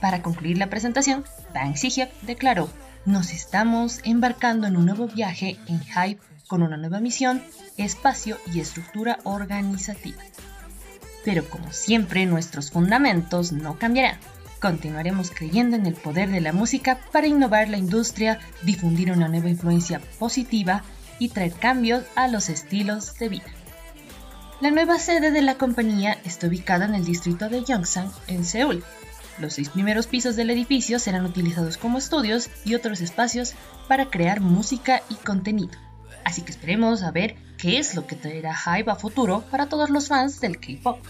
Para 0.00 0.22
concluir 0.22 0.58
la 0.58 0.68
presentación, 0.68 1.24
Bang 1.54 1.76
Si-hyuk 1.76 2.10
declaró, 2.22 2.68
nos 3.06 3.32
estamos 3.32 4.00
embarcando 4.04 4.66
en 4.66 4.76
un 4.76 4.84
nuevo 4.86 5.06
viaje 5.06 5.56
en 5.68 5.80
Hype 5.80 6.20
con 6.48 6.62
una 6.62 6.76
nueva 6.76 7.00
misión, 7.00 7.42
espacio 7.76 8.36
y 8.52 8.60
estructura 8.60 9.18
organizativa. 9.24 10.22
Pero 11.24 11.48
como 11.48 11.72
siempre, 11.72 12.26
nuestros 12.26 12.70
fundamentos 12.70 13.52
no 13.52 13.78
cambiarán. 13.78 14.18
Continuaremos 14.60 15.30
creyendo 15.30 15.76
en 15.76 15.86
el 15.86 15.94
poder 15.94 16.30
de 16.30 16.40
la 16.40 16.52
música 16.52 17.00
para 17.12 17.26
innovar 17.26 17.68
la 17.68 17.76
industria, 17.76 18.38
difundir 18.62 19.12
una 19.12 19.28
nueva 19.28 19.50
influencia 19.50 20.00
positiva 20.18 20.82
y 21.18 21.28
traer 21.28 21.52
cambios 21.52 22.04
a 22.14 22.28
los 22.28 22.48
estilos 22.48 23.18
de 23.18 23.28
vida. 23.28 23.46
La 24.58 24.70
nueva 24.70 24.98
sede 24.98 25.32
de 25.32 25.42
la 25.42 25.58
compañía 25.58 26.16
está 26.24 26.46
ubicada 26.46 26.86
en 26.86 26.94
el 26.94 27.04
distrito 27.04 27.50
de 27.50 27.62
Yongsan, 27.62 28.10
en 28.26 28.42
Seúl. 28.42 28.82
Los 29.38 29.52
seis 29.52 29.68
primeros 29.68 30.06
pisos 30.06 30.34
del 30.34 30.48
edificio 30.48 30.98
serán 30.98 31.26
utilizados 31.26 31.76
como 31.76 31.98
estudios 31.98 32.48
y 32.64 32.74
otros 32.74 33.02
espacios 33.02 33.52
para 33.86 34.08
crear 34.08 34.40
música 34.40 35.02
y 35.10 35.16
contenido. 35.16 35.76
Así 36.24 36.40
que 36.40 36.52
esperemos 36.52 37.02
a 37.02 37.10
ver 37.10 37.36
qué 37.58 37.78
es 37.78 37.94
lo 37.94 38.06
que 38.06 38.16
traerá 38.16 38.56
Hype 38.56 38.90
a 38.90 38.96
futuro 38.96 39.44
para 39.50 39.68
todos 39.68 39.90
los 39.90 40.08
fans 40.08 40.40
del 40.40 40.58
K-pop. 40.58 41.00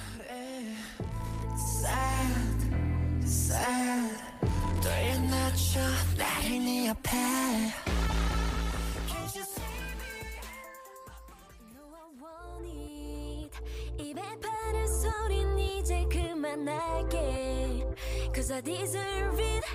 입에 14.16 14.22
바른 14.42 14.88
소린 14.88 15.60
이제 15.60 16.06
그만할게 16.10 17.86
Cause 18.34 18.54
I 18.54 18.62
deserve 18.62 19.44
it 19.44 19.66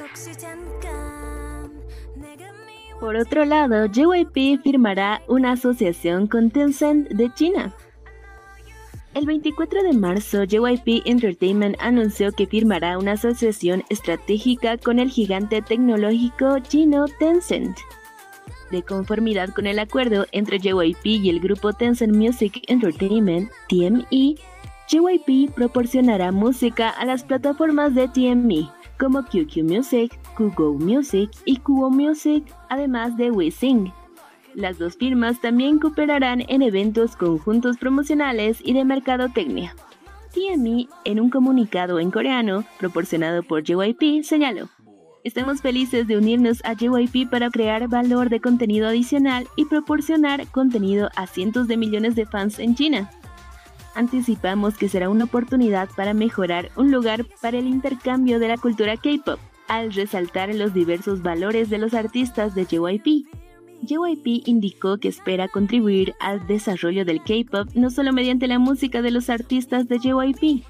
혹시 0.00 0.32
잠깐 0.36 1.82
내가 2.14 2.52
미워 2.52 3.00
Por 3.00 3.16
otro 3.16 3.44
lado, 3.44 3.86
JYP 3.86 4.62
firmará 4.62 5.22
una 5.28 5.52
asociación 5.52 6.26
con 6.26 6.50
Tencent 6.50 7.08
de 7.10 7.30
China. 7.34 7.74
El 9.12 9.26
24 9.26 9.82
de 9.82 9.92
marzo, 9.92 10.44
JYP 10.44 11.02
Entertainment 11.06 11.76
anunció 11.80 12.32
que 12.32 12.46
firmará 12.46 12.98
una 12.98 13.12
asociación 13.12 13.84
estratégica 13.90 14.78
con 14.78 14.98
el 14.98 15.10
gigante 15.10 15.62
tecnológico 15.62 16.58
chino 16.60 17.06
Tencent. 17.18 17.78
De 18.71 18.83
conformidad 18.83 19.49
con 19.49 19.67
el 19.67 19.79
acuerdo 19.79 20.25
entre 20.31 20.57
JYP 20.57 21.05
y 21.05 21.29
el 21.29 21.41
grupo 21.41 21.73
Tencent 21.73 22.15
Music 22.15 22.63
Entertainment, 22.67 23.51
TME, 23.67 24.35
JYP 24.87 25.53
proporcionará 25.53 26.31
música 26.31 26.89
a 26.89 27.03
las 27.05 27.23
plataformas 27.25 27.93
de 27.93 28.07
TME, 28.07 28.69
como 28.97 29.23
QQ 29.23 29.63
Music, 29.63 30.17
Kugo 30.37 30.73
Music 30.75 31.29
y 31.43 31.57
Kubo 31.57 31.89
Music, 31.89 32.45
además 32.69 33.17
de 33.17 33.31
WeSing. 33.31 33.91
Las 34.53 34.77
dos 34.77 34.95
firmas 34.95 35.41
también 35.41 35.77
cooperarán 35.77 36.43
en 36.47 36.61
eventos 36.61 37.15
conjuntos 37.17 37.77
promocionales 37.77 38.59
y 38.63 38.73
de 38.73 38.85
mercadotecnia. 38.85 39.75
TME, 40.33 40.87
en 41.03 41.19
un 41.19 41.29
comunicado 41.29 41.99
en 41.99 42.09
coreano 42.09 42.63
proporcionado 42.79 43.43
por 43.43 43.63
JYP, 43.63 44.23
señaló: 44.23 44.69
Estamos 45.23 45.61
felices 45.61 46.07
de 46.07 46.17
unirnos 46.17 46.61
a 46.65 46.73
JYP 46.73 47.29
para 47.29 47.51
crear 47.51 47.87
valor 47.87 48.29
de 48.29 48.41
contenido 48.41 48.87
adicional 48.87 49.47
y 49.55 49.65
proporcionar 49.65 50.47
contenido 50.47 51.09
a 51.15 51.27
cientos 51.27 51.67
de 51.67 51.77
millones 51.77 52.15
de 52.15 52.25
fans 52.25 52.57
en 52.57 52.73
China. 52.73 53.11
Anticipamos 53.93 54.77
que 54.77 54.89
será 54.89 55.09
una 55.09 55.25
oportunidad 55.25 55.89
para 55.95 56.15
mejorar 56.15 56.71
un 56.75 56.91
lugar 56.91 57.25
para 57.39 57.59
el 57.59 57.67
intercambio 57.67 58.39
de 58.39 58.47
la 58.47 58.57
cultura 58.57 58.97
K-pop, 58.97 59.39
al 59.67 59.93
resaltar 59.93 60.53
los 60.55 60.73
diversos 60.73 61.21
valores 61.21 61.69
de 61.69 61.77
los 61.77 61.93
artistas 61.93 62.55
de 62.55 62.65
JYP. 62.65 63.27
JYP 63.83 64.47
indicó 64.47 64.97
que 64.97 65.07
espera 65.07 65.47
contribuir 65.47 66.15
al 66.19 66.47
desarrollo 66.47 67.05
del 67.05 67.21
K-pop 67.21 67.69
no 67.75 67.91
solo 67.91 68.11
mediante 68.11 68.47
la 68.47 68.57
música 68.57 69.03
de 69.03 69.11
los 69.11 69.29
artistas 69.29 69.87
de 69.87 69.99
JYP, 69.99 70.63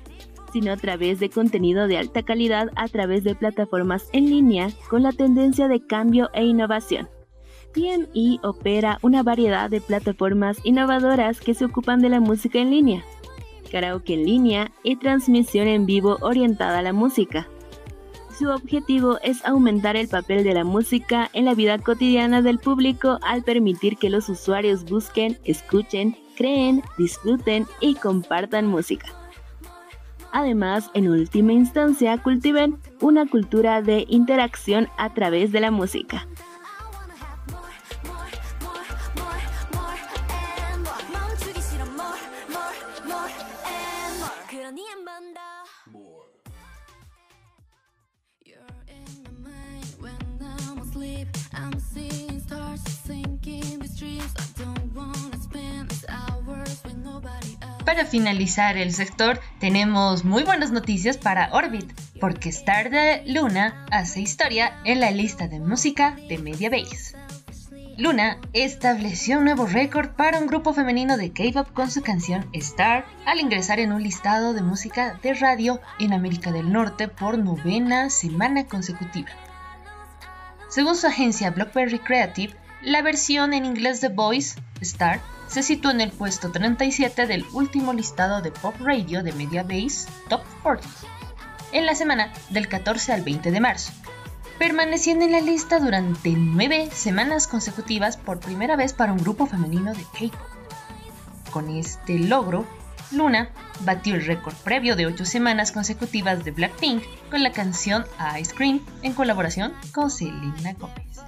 sino 0.52 0.72
a 0.72 0.78
través 0.78 1.20
de 1.20 1.30
contenido 1.30 1.88
de 1.88 1.98
alta 1.98 2.24
calidad 2.24 2.70
a 2.76 2.88
través 2.88 3.24
de 3.24 3.36
plataformas 3.36 4.10
en 4.14 4.30
línea 4.30 4.70
con 4.90 5.04
la 5.04 5.12
tendencia 5.12 5.68
de 5.68 5.86
cambio 5.86 6.30
e 6.34 6.44
innovación. 6.44 7.10
PME 7.74 8.40
opera 8.44 9.00
una 9.02 9.24
variedad 9.24 9.70
de 9.70 9.82
plataformas 9.82 10.60
innovadoras 10.64 11.40
que 11.40 11.54
se 11.54 11.66
ocupan 11.66 12.02
de 12.02 12.10
la 12.10 12.20
música 12.20 12.60
en 12.60 12.70
línea, 12.70 13.04
karaoke 13.72 14.14
en 14.14 14.26
línea 14.26 14.72
y 14.84 14.98
transmisión 14.98 15.68
en 15.68 15.86
vivo 15.86 16.18
orientada 16.22 16.80
a 16.80 16.82
la 16.82 16.94
música. 16.94 17.48
Su 18.38 18.50
objetivo 18.50 19.20
es 19.22 19.46
aumentar 19.46 19.96
el 19.96 20.08
papel 20.08 20.44
de 20.44 20.54
la 20.54 20.64
música 20.64 21.30
en 21.34 21.46
la 21.46 21.54
vida 21.54 21.78
cotidiana 21.78 22.42
del 22.42 22.60
público 22.60 23.20
al 23.22 23.44
permitir 23.44 23.98
que 23.98 24.10
los 24.10 24.30
usuarios 24.30 24.84
busquen, 24.86 25.38
escuchen, 25.46 26.18
creen, 26.36 26.82
disfruten 26.98 27.68
y 27.80 27.96
compartan 27.96 28.68
música. 28.68 29.21
Además, 30.32 30.90
en 30.94 31.10
última 31.10 31.54
instancia, 31.54 32.18
cultiven 32.18 32.78
una 33.00 33.28
cultura 33.28 33.82
de 33.82 34.06
interacción 34.08 34.88
a 34.98 35.14
través 35.14 35.52
de 35.52 35.60
la 35.60 35.72
música. 35.72 36.28
Para 57.86 58.06
finalizar 58.06 58.78
el 58.78 58.94
sector, 58.94 59.40
tenemos 59.60 60.24
muy 60.24 60.44
buenas 60.44 60.72
noticias 60.72 61.18
para 61.18 61.50
Orbit, 61.52 61.92
porque 62.20 62.50
Star 62.50 62.92
de 62.92 63.24
Luna 63.26 63.86
hace 63.92 64.22
historia 64.22 64.80
en 64.86 65.00
la 65.00 65.10
lista 65.10 65.48
de 65.48 65.60
música 65.60 66.16
de 66.30 66.38
Mediabase. 66.38 67.16
Luna 67.98 68.38
estableció 68.54 69.40
un 69.40 69.46
nuevo 69.46 69.66
récord 69.66 70.12
para 70.12 70.40
un 70.40 70.48
grupo 70.48 70.74
femenino 70.74 71.18
de 71.18 71.34
K-pop 71.34 71.74
con 71.74 71.90
su 71.90 72.02
canción 72.02 72.48
Star 72.54 73.06
al 73.26 73.40
ingresar 73.40 73.80
en 73.80 73.92
un 73.92 74.04
listado 74.04 74.54
de 74.54 74.62
música 74.62 75.20
de 75.24 75.34
radio 75.34 75.82
en 76.00 76.14
América 76.14 76.52
del 76.52 76.72
Norte 76.72 77.08
por 77.08 77.38
novena 77.38 78.10
semana 78.10 78.66
consecutiva. 78.66 79.30
Según 80.70 80.96
su 80.96 81.08
agencia 81.08 81.50
Blockberry 81.50 82.00
Creative, 82.00 82.54
la 82.82 83.02
versión 83.02 83.54
en 83.54 83.66
inglés 83.66 84.02
de 84.02 84.10
Voice, 84.10 84.60
Star, 84.82 85.20
se 85.52 85.64
sitúa 85.64 85.92
en 85.92 86.00
el 86.00 86.12
puesto 86.12 86.50
37 86.50 87.28
del 87.28 87.46
último 87.52 87.92
listado 87.92 88.42
de 88.42 88.52
pop 88.52 88.74
radio 88.80 89.22
de 89.22 89.34
Mediabase 89.34 90.08
Top 90.30 90.42
40, 90.64 90.88
en 91.74 91.86
la 91.86 91.94
semana 91.94 92.32
del 92.50 92.70
14 92.70 93.12
al 93.12 93.22
20 93.22 93.52
de 93.52 93.60
marzo, 93.60 93.92
permaneciendo 94.58 95.26
en 95.26 95.34
la 95.34 95.42
lista 95.42 95.80
durante 95.80 96.30
nueve 96.32 96.90
semanas 96.94 97.48
consecutivas 97.48 98.16
por 98.16 98.40
primera 98.40 98.78
vez 98.78 98.94
para 98.94 99.12
un 99.12 99.20
grupo 99.20 99.46
femenino 99.46 99.94
de 99.94 100.04
K-pop. 100.04 101.52
Con 101.52 101.70
este 101.70 102.18
logro, 102.18 102.66
Luna 103.12 103.50
batió 103.82 104.16
el 104.16 104.26
récord 104.26 104.56
previo 104.56 104.96
de 104.96 105.06
8 105.06 105.26
semanas 105.26 105.74
consecutivas 105.74 106.46
de 106.46 106.52
Blackpink 106.52 107.04
con 107.30 107.44
la 107.44 107.52
canción 107.52 108.06
Ice 108.40 108.56
Cream 108.56 108.80
en 109.02 109.12
colaboración 109.12 109.74
con 109.92 110.10
Selena 110.10 110.72
Gomez. 110.80 111.20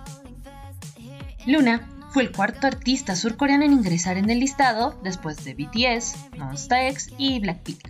Luna 1.45 1.89
fue 2.13 2.21
el 2.21 2.31
cuarto 2.31 2.67
artista 2.67 3.15
surcoreano 3.15 3.65
en 3.65 3.73
ingresar 3.73 4.17
en 4.17 4.29
el 4.29 4.39
listado 4.39 4.99
después 5.03 5.43
de 5.43 5.55
BTS, 5.55 6.37
Monsta 6.37 6.87
X 6.87 7.09
y 7.17 7.39
Blackpink. 7.39 7.89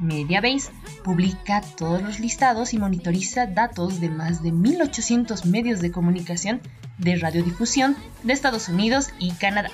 Mediabase 0.00 0.72
publica 1.04 1.60
todos 1.60 2.02
los 2.02 2.18
listados 2.18 2.74
y 2.74 2.78
monitoriza 2.78 3.46
datos 3.46 4.00
de 4.00 4.08
más 4.08 4.42
de 4.42 4.50
1800 4.50 5.46
medios 5.46 5.80
de 5.80 5.92
comunicación 5.92 6.60
de 6.98 7.14
radiodifusión 7.14 7.96
de 8.24 8.32
Estados 8.32 8.68
Unidos 8.68 9.10
y 9.20 9.30
Canadá. 9.34 9.70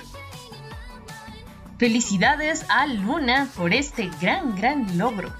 Felicidades 1.79 2.67
a 2.69 2.85
Luna 2.85 3.49
por 3.57 3.73
este 3.73 4.11
gran, 4.21 4.55
gran 4.55 4.95
logro. 4.99 5.33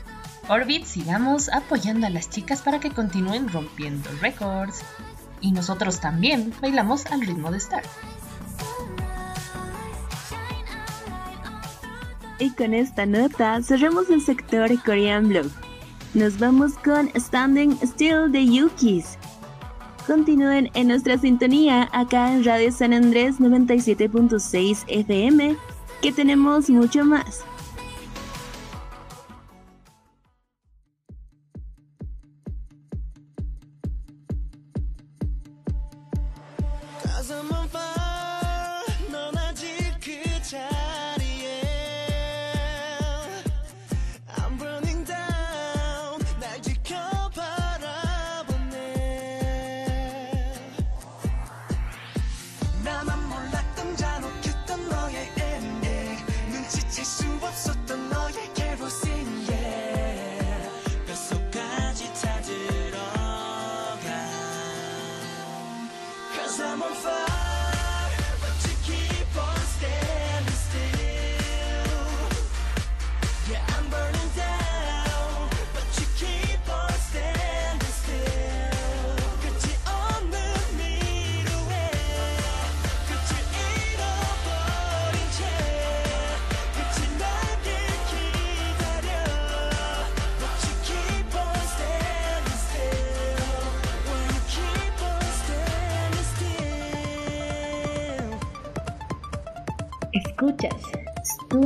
Orbit, 0.49 0.86
sigamos 0.86 1.47
apoyando 1.47 2.08
a 2.08 2.10
las 2.10 2.32
chicas 2.32 2.63
para 2.63 2.79
que 2.79 2.89
continúen 2.89 3.49
rompiendo 3.49 4.10
récords. 4.19 4.84
Y 5.43 5.51
nosotros 5.51 5.99
también 5.99 6.53
bailamos 6.62 7.06
al 7.08 7.21
ritmo 7.21 7.51
de 7.51 7.58
Star. 7.58 7.84
Y 12.39 12.49
con 12.51 12.73
esta 12.73 13.06
nota 13.06 13.62
cerramos 13.62 14.10
el 14.10 14.21
sector 14.21 14.71
Korean 14.84 15.29
Blog. 15.29 15.45
Nos 16.13 16.39
vamos 16.39 16.73
con 16.84 17.10
Standing 17.13 17.77
Still 17.84 18.32
de 18.32 18.45
Yukis. 18.45 19.17
Continúen 20.08 20.71
en 20.73 20.88
nuestra 20.88 21.17
sintonía 21.17 21.89
acá 21.91 22.34
en 22.34 22.45
Radio 22.45 22.71
San 22.71 22.93
Andrés 22.93 23.39
97.6 23.39 24.86
FM, 24.88 25.58
que 26.01 26.12
tenemos 26.12 26.69
mucho 26.69 27.03
más. 27.03 27.43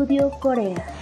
Studio 0.07 0.29
Corea. 0.39 0.96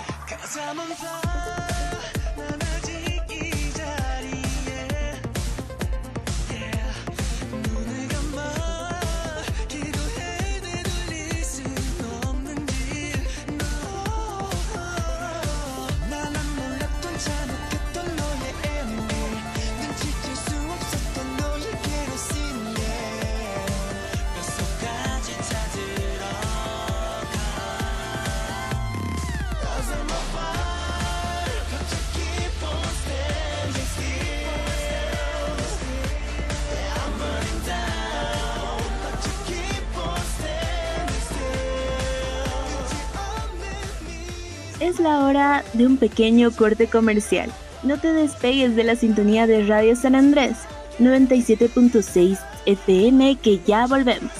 De 45.75 45.85
un 45.85 45.97
pequeño 45.97 46.51
corte 46.51 46.87
comercial. 46.87 47.51
No 47.83 47.99
te 47.99 48.11
despegues 48.11 48.75
de 48.75 48.83
la 48.83 48.95
sintonía 48.95 49.47
de 49.47 49.63
Radio 49.65 49.95
San 49.95 50.15
Andrés 50.15 50.57
97.6 50.99 52.39
FM 52.65 53.37
que 53.37 53.59
ya 53.59 53.85
volvemos. 53.85 54.31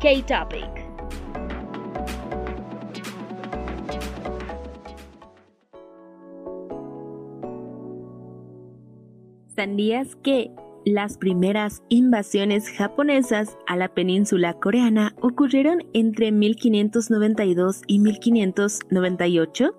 K-Topic. 0.00 0.82
¿Sabías 9.54 10.16
que 10.16 10.50
las 10.84 11.16
primeras 11.16 11.82
invasiones 11.88 12.68
japonesas 12.68 13.56
a 13.66 13.76
la 13.76 13.88
península 13.88 14.54
coreana 14.54 15.14
ocurrieron 15.20 15.84
entre 15.92 16.32
1592 16.32 17.82
y 17.86 17.98
1598? 18.00 19.74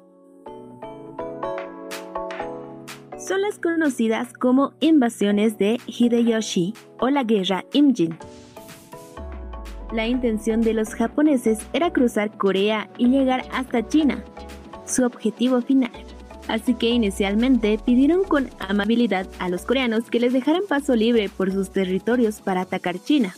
Son 3.17 3.41
las 3.41 3.59
conocidas 3.59 4.33
como 4.33 4.73
invasiones 4.79 5.57
de 5.57 5.79
Hideyoshi 5.87 6.73
o 6.99 7.09
la 7.09 7.23
guerra 7.23 7.65
Imjin. 7.73 8.17
La 9.91 10.07
intención 10.07 10.61
de 10.61 10.73
los 10.73 10.95
japoneses 10.95 11.59
era 11.73 11.93
cruzar 11.93 12.37
Corea 12.37 12.89
y 12.97 13.07
llegar 13.07 13.45
hasta 13.53 13.87
China, 13.87 14.23
su 14.85 15.05
objetivo 15.05 15.61
final. 15.61 15.91
Así 16.47 16.73
que 16.73 16.89
inicialmente 16.89 17.79
pidieron 17.83 18.23
con 18.23 18.49
amabilidad 18.59 19.27
a 19.39 19.49
los 19.49 19.63
coreanos 19.63 20.09
que 20.09 20.19
les 20.19 20.33
dejaran 20.33 20.63
paso 20.67 20.95
libre 20.95 21.29
por 21.29 21.51
sus 21.51 21.71
territorios 21.71 22.41
para 22.41 22.61
atacar 22.61 22.99
China. 22.99 23.33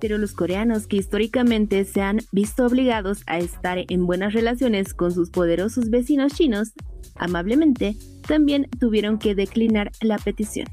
Pero 0.00 0.18
los 0.18 0.32
coreanos 0.32 0.86
que 0.86 0.96
históricamente 0.96 1.84
se 1.84 2.00
han 2.00 2.20
visto 2.32 2.66
obligados 2.66 3.22
a 3.26 3.38
estar 3.38 3.78
en 3.88 4.06
buenas 4.06 4.32
relaciones 4.32 4.94
con 4.94 5.12
sus 5.12 5.30
poderosos 5.30 5.90
vecinos 5.90 6.34
chinos, 6.34 6.72
amablemente 7.16 7.96
también 8.26 8.68
tuvieron 8.78 9.18
que 9.18 9.34
declinar 9.34 9.90
la 10.00 10.18
petición. 10.18 10.66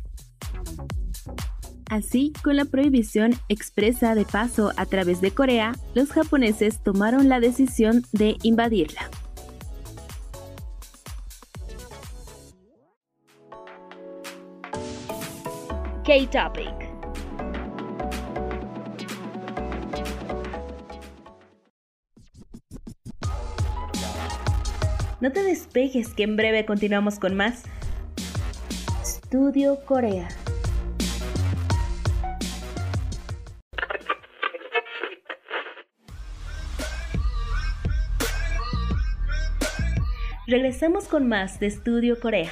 Así, 1.89 2.34
con 2.43 2.58
la 2.58 2.65
prohibición 2.65 3.34
expresa 3.48 4.13
de 4.13 4.26
paso 4.26 4.74
a 4.76 4.86
través 4.86 5.22
de 5.22 5.32
Corea, 5.32 5.74
los 5.96 6.10
japoneses 6.10 6.84
tomaron 6.84 7.30
la 7.30 7.39
decisión 7.39 8.04
de 8.12 8.36
invadirla. 8.43 9.10
No 25.20 25.34
te 25.34 25.43
despejes 25.43 26.13
que 26.13 26.24
en 26.24 26.38
breve 26.38 26.65
continuamos 26.65 27.20
con 27.20 27.36
más. 27.36 27.63
Estudio 29.04 29.84
Corea. 29.84 30.30
Regresamos 40.48 41.10
con 41.10 41.28
más 41.28 41.60
de 41.60 41.67
Estudio 41.67 42.17
Corea. 42.22 42.50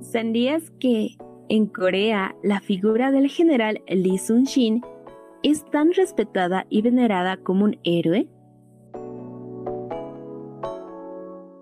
¿Sabías 0.00 0.68
que 0.80 1.16
en 1.48 1.66
Corea 1.66 2.34
la 2.42 2.58
figura 2.60 3.12
del 3.12 3.28
general 3.28 3.82
Lee 3.86 4.18
Sun-shin 4.18 4.82
es 5.44 5.64
tan 5.66 5.92
respetada 5.92 6.66
y 6.70 6.82
venerada 6.82 7.36
como 7.36 7.66
un 7.66 7.78
héroe? 7.84 8.26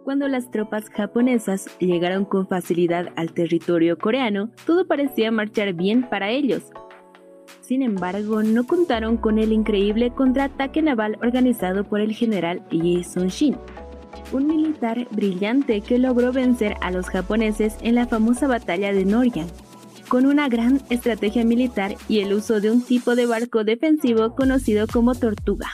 Cuando 0.04 0.26
las 0.26 0.50
tropas 0.50 0.88
japonesas 0.88 1.68
llegaron 1.80 2.24
con 2.24 2.48
facilidad 2.48 3.08
al 3.16 3.34
territorio 3.34 3.98
coreano, 3.98 4.48
todo 4.64 4.86
parecía 4.86 5.30
marchar 5.30 5.74
bien 5.74 6.08
para 6.08 6.30
ellos. 6.30 6.62
Sin 7.68 7.82
embargo, 7.82 8.42
no 8.42 8.64
contaron 8.64 9.18
con 9.18 9.38
el 9.38 9.52
increíble 9.52 10.10
contraataque 10.10 10.80
naval 10.80 11.18
organizado 11.20 11.84
por 11.84 12.00
el 12.00 12.14
general 12.14 12.62
Lee 12.70 13.04
Sun-shin, 13.04 13.58
un 14.32 14.46
militar 14.46 15.06
brillante 15.10 15.82
que 15.82 15.98
logró 15.98 16.32
vencer 16.32 16.76
a 16.80 16.90
los 16.90 17.10
japoneses 17.10 17.76
en 17.82 17.96
la 17.96 18.06
famosa 18.06 18.46
batalla 18.46 18.94
de 18.94 19.04
Noryang, 19.04 19.48
con 20.08 20.24
una 20.24 20.48
gran 20.48 20.80
estrategia 20.88 21.44
militar 21.44 21.94
y 22.08 22.20
el 22.20 22.32
uso 22.32 22.62
de 22.62 22.70
un 22.70 22.80
tipo 22.80 23.14
de 23.14 23.26
barco 23.26 23.64
defensivo 23.64 24.34
conocido 24.34 24.86
como 24.86 25.14
tortuga. 25.14 25.68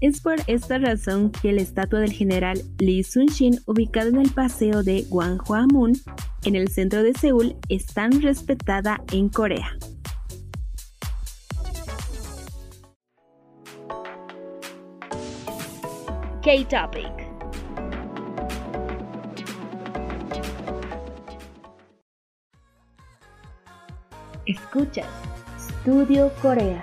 Es 0.00 0.20
por 0.20 0.38
esta 0.48 0.78
razón 0.78 1.30
que 1.30 1.52
la 1.52 1.62
estatua 1.62 2.00
del 2.00 2.12
general 2.12 2.60
Lee 2.78 3.04
Sun-shin, 3.04 3.60
ubicada 3.66 4.08
en 4.08 4.16
el 4.16 4.30
paseo 4.30 4.82
de 4.82 5.02
Gwanghwamun, 5.08 5.92
en 6.44 6.56
el 6.56 6.66
centro 6.66 7.04
de 7.04 7.14
Seúl, 7.14 7.54
es 7.68 7.86
tan 7.86 8.20
respetada 8.22 9.00
en 9.12 9.28
Corea. 9.28 9.70
K-Topic. 16.46 17.10
Escuchas 24.46 25.08
Studio 25.58 26.30
Corea. 26.40 26.80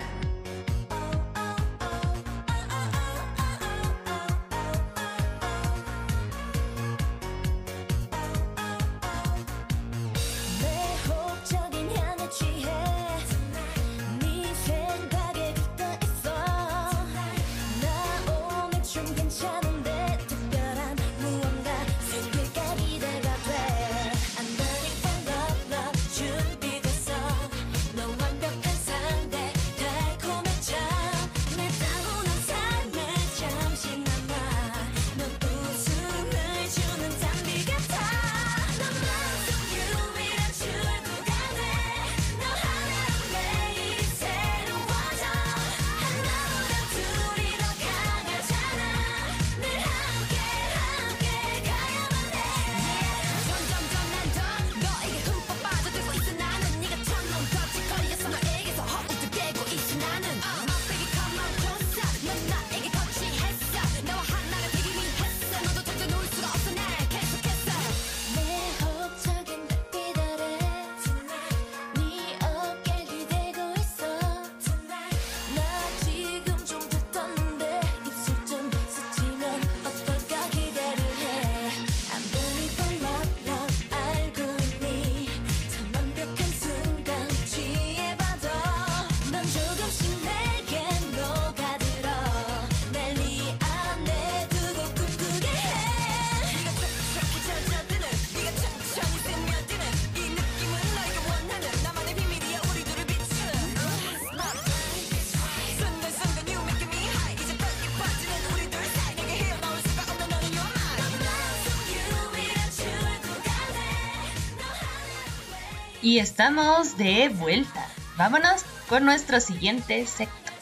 Y 116.04 116.18
estamos 116.18 116.98
de 116.98 117.30
vuelta. 117.30 117.88
Vámonos 118.18 118.62
con 118.90 119.06
nuestro 119.06 119.40
siguiente 119.40 120.06
sector. 120.06 120.52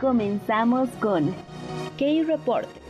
Comenzamos 0.00 0.88
con 1.00 1.34
K-Report. 1.98 2.83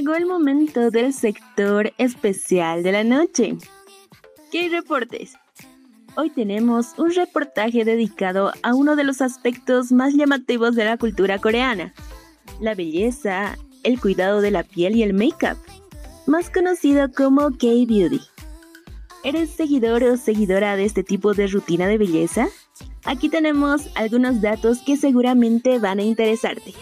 Llegó 0.00 0.14
el 0.14 0.24
momento 0.24 0.90
del 0.90 1.12
sector 1.12 1.92
especial 1.98 2.82
de 2.82 2.92
la 2.92 3.04
noche. 3.04 3.58
¿Qué 4.50 4.70
reportes? 4.70 5.34
Hoy 6.16 6.30
tenemos 6.30 6.94
un 6.96 7.10
reportaje 7.10 7.84
dedicado 7.84 8.50
a 8.62 8.74
uno 8.74 8.96
de 8.96 9.04
los 9.04 9.20
aspectos 9.20 9.92
más 9.92 10.14
llamativos 10.14 10.74
de 10.74 10.86
la 10.86 10.96
cultura 10.96 11.38
coreana, 11.38 11.92
la 12.62 12.74
belleza, 12.74 13.58
el 13.82 14.00
cuidado 14.00 14.40
de 14.40 14.50
la 14.50 14.62
piel 14.62 14.96
y 14.96 15.02
el 15.02 15.12
make-up, 15.12 15.58
más 16.26 16.48
conocido 16.48 17.12
como 17.12 17.50
K-Beauty. 17.50 18.22
¿Eres 19.22 19.50
seguidor 19.50 20.02
o 20.04 20.16
seguidora 20.16 20.76
de 20.76 20.86
este 20.86 21.02
tipo 21.02 21.34
de 21.34 21.46
rutina 21.46 21.86
de 21.86 21.98
belleza? 21.98 22.48
Aquí 23.04 23.28
tenemos 23.28 23.90
algunos 23.96 24.40
datos 24.40 24.78
que 24.78 24.96
seguramente 24.96 25.78
van 25.78 25.98
a 25.98 26.04
interesarte. 26.04 26.72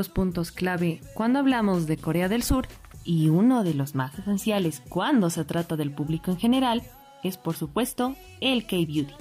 Los 0.00 0.08
puntos 0.08 0.50
clave 0.50 1.02
cuando 1.12 1.40
hablamos 1.40 1.86
de 1.86 1.98
Corea 1.98 2.30
del 2.30 2.42
Sur 2.42 2.66
y 3.04 3.28
uno 3.28 3.64
de 3.64 3.74
los 3.74 3.94
más 3.94 4.18
esenciales 4.18 4.80
cuando 4.88 5.28
se 5.28 5.44
trata 5.44 5.76
del 5.76 5.92
público 5.92 6.30
en 6.30 6.38
general 6.38 6.82
es 7.22 7.36
por 7.36 7.54
supuesto 7.54 8.16
el 8.40 8.66
K-Beauty. 8.66 9.12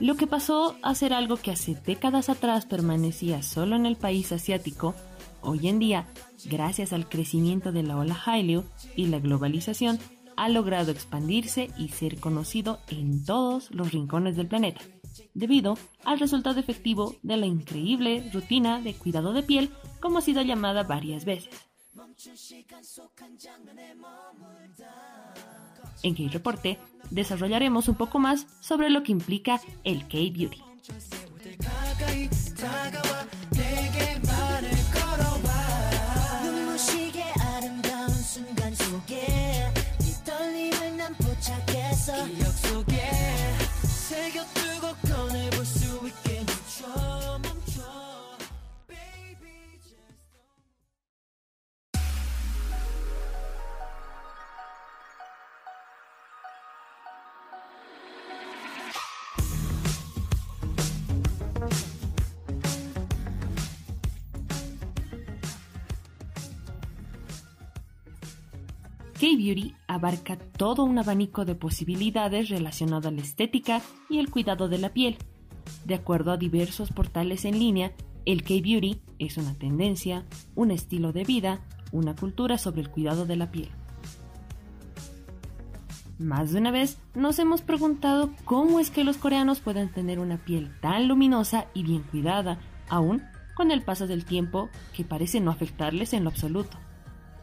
Lo 0.00 0.16
que 0.16 0.26
pasó 0.26 0.74
a 0.82 0.92
ser 0.96 1.12
algo 1.12 1.36
que 1.36 1.52
hace 1.52 1.76
décadas 1.86 2.28
atrás 2.28 2.66
permanecía 2.66 3.44
solo 3.44 3.76
en 3.76 3.86
el 3.86 3.94
país 3.94 4.32
asiático, 4.32 4.96
hoy 5.40 5.68
en 5.68 5.78
día, 5.78 6.08
gracias 6.46 6.92
al 6.92 7.08
crecimiento 7.08 7.70
de 7.70 7.84
la 7.84 7.96
ola 7.96 8.16
Hallyu 8.16 8.64
y 8.96 9.06
la 9.06 9.20
globalización, 9.20 10.00
ha 10.36 10.48
logrado 10.48 10.90
expandirse 10.90 11.70
y 11.78 11.90
ser 11.90 12.18
conocido 12.18 12.80
en 12.88 13.24
todos 13.24 13.70
los 13.70 13.92
rincones 13.92 14.34
del 14.34 14.48
planeta, 14.48 14.80
debido 15.34 15.78
al 16.04 16.18
resultado 16.18 16.60
efectivo 16.60 17.14
de 17.22 17.36
la 17.36 17.46
increíble 17.46 18.30
rutina 18.32 18.80
de 18.80 18.94
cuidado 18.94 19.32
de 19.32 19.42
piel, 19.42 19.70
como 20.00 20.18
ha 20.18 20.22
sido 20.22 20.42
llamada 20.42 20.82
varias 20.82 21.24
veces. 21.24 21.54
En 26.02 26.14
K-Reporte 26.14 26.78
desarrollaremos 27.10 27.88
un 27.88 27.94
poco 27.94 28.18
más 28.18 28.46
sobre 28.60 28.90
lo 28.90 29.02
que 29.02 29.12
implica 29.12 29.60
el 29.84 30.06
K-Beauty. 30.08 30.62
가 42.06 42.43
K-Beauty 69.24 69.74
abarca 69.86 70.36
todo 70.36 70.84
un 70.84 70.98
abanico 70.98 71.46
de 71.46 71.54
posibilidades 71.54 72.50
relacionado 72.50 73.08
a 73.08 73.10
la 73.10 73.22
estética 73.22 73.80
y 74.10 74.18
el 74.18 74.30
cuidado 74.30 74.68
de 74.68 74.76
la 74.76 74.90
piel. 74.90 75.16
De 75.86 75.94
acuerdo 75.94 76.30
a 76.30 76.36
diversos 76.36 76.90
portales 76.90 77.46
en 77.46 77.58
línea, 77.58 77.92
el 78.26 78.42
K-Beauty 78.42 79.00
es 79.18 79.38
una 79.38 79.54
tendencia, 79.54 80.26
un 80.54 80.70
estilo 80.70 81.12
de 81.12 81.24
vida, 81.24 81.62
una 81.90 82.14
cultura 82.14 82.58
sobre 82.58 82.82
el 82.82 82.90
cuidado 82.90 83.24
de 83.24 83.36
la 83.36 83.50
piel. 83.50 83.70
Más 86.18 86.52
de 86.52 86.58
una 86.58 86.70
vez 86.70 86.98
nos 87.14 87.38
hemos 87.38 87.62
preguntado 87.62 88.30
cómo 88.44 88.78
es 88.78 88.90
que 88.90 89.04
los 89.04 89.16
coreanos 89.16 89.60
pueden 89.60 89.90
tener 89.90 90.18
una 90.18 90.36
piel 90.36 90.70
tan 90.82 91.08
luminosa 91.08 91.68
y 91.72 91.82
bien 91.82 92.02
cuidada, 92.02 92.58
aún 92.90 93.22
con 93.54 93.70
el 93.70 93.80
paso 93.80 94.06
del 94.06 94.26
tiempo 94.26 94.68
que 94.94 95.02
parece 95.02 95.40
no 95.40 95.50
afectarles 95.50 96.12
en 96.12 96.24
lo 96.24 96.28
absoluto. 96.28 96.76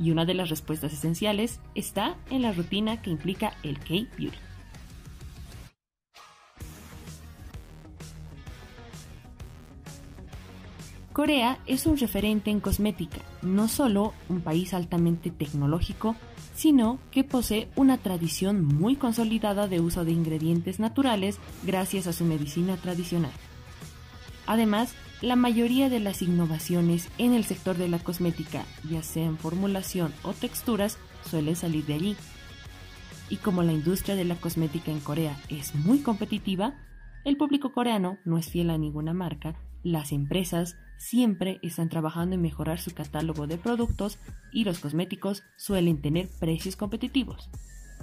Y 0.02 0.10
una 0.10 0.26
de 0.26 0.34
las 0.34 0.50
respuestas 0.50 0.94
esenciales 0.94 1.60
está 1.76 2.18
en 2.32 2.42
la 2.42 2.52
rutina 2.52 3.02
que 3.02 3.12
implica 3.12 3.54
el 3.62 3.78
K-Beauty. 3.78 4.38
Corea 11.14 11.60
es 11.68 11.86
un 11.86 11.98
referente 11.98 12.50
en 12.50 12.62
cosmética, 12.62 13.20
no 13.42 13.68
solo 13.68 14.14
un 14.30 14.42
país 14.42 14.74
altamente 14.74 15.30
tecnológico, 15.30 16.16
sino 16.56 17.00
que 17.12 17.24
posee 17.24 17.68
una 17.76 17.98
tradición 17.98 18.64
muy 18.64 18.96
consolidada 18.96 19.68
de 19.68 19.82
uso 19.82 20.06
de 20.06 20.14
ingredientes 20.14 20.80
naturales 20.80 21.38
gracias 21.64 22.08
a 22.08 22.14
su 22.14 22.24
medicina 22.26 22.78
tradicional. 22.78 23.32
Además, 24.48 24.96
la 25.22 25.36
mayoría 25.36 25.90
de 25.90 26.00
las 26.00 26.24
innovaciones 26.24 27.10
en 27.20 27.34
el 27.34 27.44
sector 27.44 27.78
de 27.78 27.88
la 27.88 28.00
cosmética, 28.00 28.66
ya 28.90 29.04
sea 29.04 29.26
en 29.26 29.38
formulación 29.38 30.14
o 30.24 30.34
texturas, 30.34 30.98
suelen 31.30 31.56
salir 31.56 31.86
de 31.86 31.94
allí. 31.94 32.16
Y 33.30 33.38
como 33.38 33.62
la 33.62 33.72
industria 33.72 34.16
de 34.16 34.26
la 34.26 34.36
cosmética 34.36 34.92
en 34.92 35.00
Corea 35.00 35.40
es 35.50 35.76
muy 35.76 36.00
competitiva, 36.00 36.74
el 37.24 37.38
público 37.38 37.72
coreano 37.72 38.18
no 38.26 38.40
es 38.40 38.50
fiel 38.50 38.72
a 38.72 38.80
ninguna 38.80 39.14
marca, 39.14 39.56
las 39.84 40.12
empresas 40.12 40.76
siempre 40.98 41.60
están 41.62 41.90
trabajando 41.90 42.36
en 42.36 42.42
mejorar 42.42 42.80
su 42.80 42.92
catálogo 42.92 43.46
de 43.46 43.58
productos 43.58 44.18
y 44.52 44.64
los 44.64 44.80
cosméticos 44.80 45.44
suelen 45.56 46.02
tener 46.02 46.30
precios 46.40 46.76
competitivos. 46.76 47.50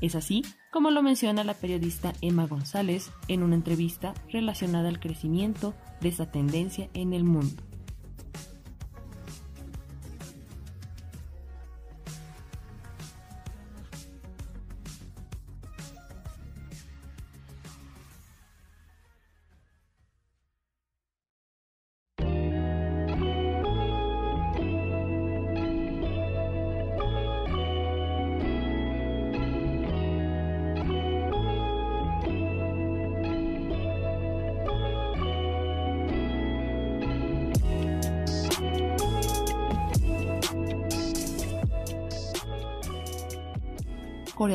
Es 0.00 0.14
así 0.14 0.44
como 0.70 0.90
lo 0.90 1.02
menciona 1.02 1.44
la 1.44 1.54
periodista 1.54 2.12
Emma 2.20 2.46
González 2.46 3.10
en 3.26 3.42
una 3.42 3.56
entrevista 3.56 4.14
relacionada 4.30 4.88
al 4.88 5.00
crecimiento 5.00 5.74
de 6.00 6.08
esta 6.08 6.30
tendencia 6.30 6.88
en 6.94 7.12
el 7.12 7.24
mundo. 7.24 7.62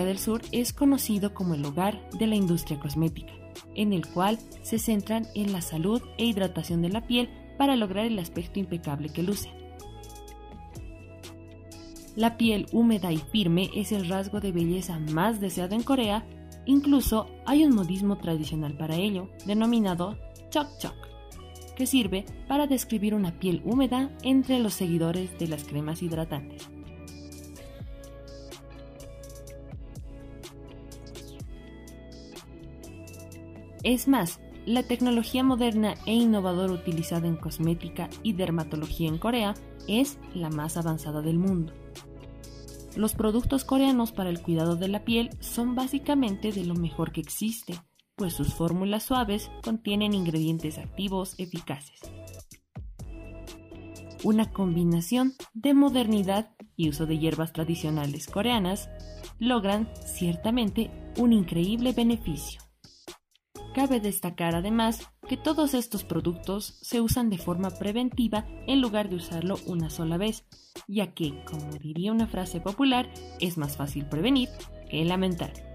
Del 0.05 0.19
Sur 0.19 0.41
es 0.51 0.73
conocido 0.73 1.33
como 1.33 1.53
el 1.53 1.65
hogar 1.65 2.09
de 2.11 2.27
la 2.27 2.35
industria 2.35 2.79
cosmética, 2.79 3.33
en 3.75 3.93
el 3.93 4.07
cual 4.07 4.37
se 4.61 4.79
centran 4.79 5.25
en 5.35 5.51
la 5.51 5.61
salud 5.61 6.01
e 6.17 6.25
hidratación 6.25 6.81
de 6.81 6.89
la 6.89 7.07
piel 7.07 7.29
para 7.57 7.75
lograr 7.75 8.05
el 8.05 8.19
aspecto 8.19 8.59
impecable 8.59 9.09
que 9.09 9.23
luce. 9.23 9.49
La 12.15 12.37
piel 12.37 12.67
húmeda 12.71 13.11
y 13.11 13.17
firme 13.17 13.69
es 13.75 13.91
el 13.91 14.07
rasgo 14.07 14.39
de 14.39 14.51
belleza 14.51 14.99
más 14.99 15.39
deseado 15.39 15.75
en 15.75 15.83
Corea, 15.83 16.25
incluso 16.65 17.27
hay 17.45 17.63
un 17.63 17.73
modismo 17.73 18.17
tradicional 18.17 18.77
para 18.77 18.95
ello, 18.95 19.29
denominado 19.45 20.17
chok 20.49 20.67
chok, 20.77 20.95
que 21.75 21.87
sirve 21.87 22.25
para 22.47 22.67
describir 22.67 23.15
una 23.15 23.39
piel 23.39 23.61
húmeda 23.65 24.11
entre 24.21 24.59
los 24.59 24.75
seguidores 24.75 25.37
de 25.39 25.47
las 25.47 25.63
cremas 25.63 26.03
hidratantes. 26.03 26.69
Es 33.83 34.07
más, 34.07 34.39
la 34.65 34.83
tecnología 34.83 35.43
moderna 35.43 35.95
e 36.05 36.13
innovadora 36.13 36.71
utilizada 36.71 37.27
en 37.27 37.35
cosmética 37.35 38.09
y 38.23 38.31
dermatología 38.33 39.09
en 39.09 39.17
Corea 39.17 39.55
es 39.89 40.17
la 40.33 40.49
más 40.49 40.77
avanzada 40.77 41.21
del 41.21 41.37
mundo. 41.37 41.73
Los 42.95 43.13
productos 43.13 43.65
coreanos 43.65 44.13
para 44.13 44.29
el 44.29 44.41
cuidado 44.41 44.77
de 44.77 44.87
la 44.87 45.03
piel 45.03 45.31
son 45.41 45.75
básicamente 45.75 46.53
de 46.53 46.63
lo 46.63 46.75
mejor 46.75 47.11
que 47.11 47.19
existe, 47.19 47.75
pues 48.15 48.33
sus 48.33 48.53
fórmulas 48.53 49.03
suaves 49.03 49.51
contienen 49.63 50.13
ingredientes 50.13 50.77
activos 50.77 51.35
eficaces. 51.37 51.99
Una 54.23 54.51
combinación 54.51 55.33
de 55.53 55.73
modernidad 55.73 56.51
y 56.77 56.87
uso 56.87 57.05
de 57.05 57.19
hierbas 57.19 57.51
tradicionales 57.51 58.27
coreanas 58.27 58.89
logran 59.39 59.89
ciertamente 60.05 60.89
un 61.17 61.33
increíble 61.33 61.91
beneficio. 61.91 62.62
Cabe 63.73 63.99
destacar 63.99 64.53
además 64.53 65.09
que 65.27 65.35
todos 65.35 65.73
estos 65.73 66.03
productos 66.03 66.77
se 66.81 67.01
usan 67.01 67.31
de 67.31 67.39
forma 67.39 67.71
preventiva 67.71 68.45
en 68.67 68.81
lugar 68.81 69.09
de 69.09 69.15
usarlo 69.15 69.57
una 69.65 69.89
sola 69.89 70.17
vez, 70.17 70.45
ya 70.87 71.13
que, 71.13 71.43
como 71.45 71.71
diría 71.79 72.11
una 72.11 72.27
frase 72.27 72.61
popular, 72.61 73.11
es 73.39 73.57
más 73.57 73.75
fácil 73.75 74.05
prevenir 74.05 74.49
que 74.91 75.03
lamentar. 75.03 75.72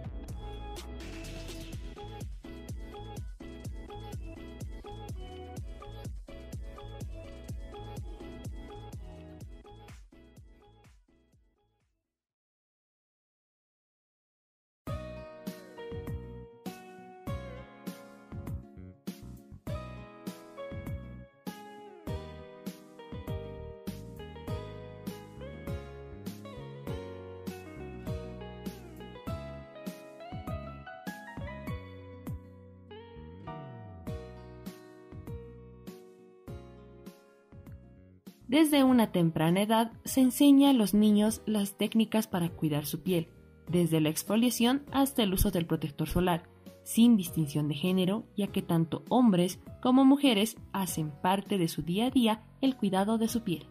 Temprana 39.07 39.63
edad 39.63 39.93
se 40.05 40.21
enseña 40.21 40.71
a 40.71 40.73
los 40.75 40.93
niños 40.93 41.41
las 41.47 41.79
técnicas 41.79 42.27
para 42.27 42.51
cuidar 42.51 42.85
su 42.85 43.01
piel, 43.01 43.29
desde 43.69 44.01
la 44.01 44.09
exfoliación 44.11 44.83
hasta 44.93 45.23
el 45.23 45.33
uso 45.33 45.51
del 45.51 45.65
protector 45.65 46.09
solar, 46.09 46.43
sin 46.83 47.17
distinción 47.17 47.69
de 47.69 47.75
género, 47.75 48.25
ya 48.37 48.49
que 48.49 48.61
tanto 48.61 49.05
hombres 49.09 49.61
como 49.81 50.05
mujeres 50.05 50.57
hacen 50.73 51.13
parte 51.23 51.57
de 51.57 51.69
su 51.69 51.83
día 51.83 52.07
a 52.07 52.11
día 52.11 52.43
el 52.61 52.77
cuidado 52.77 53.17
de 53.17 53.29
su 53.29 53.43
piel. 53.43 53.67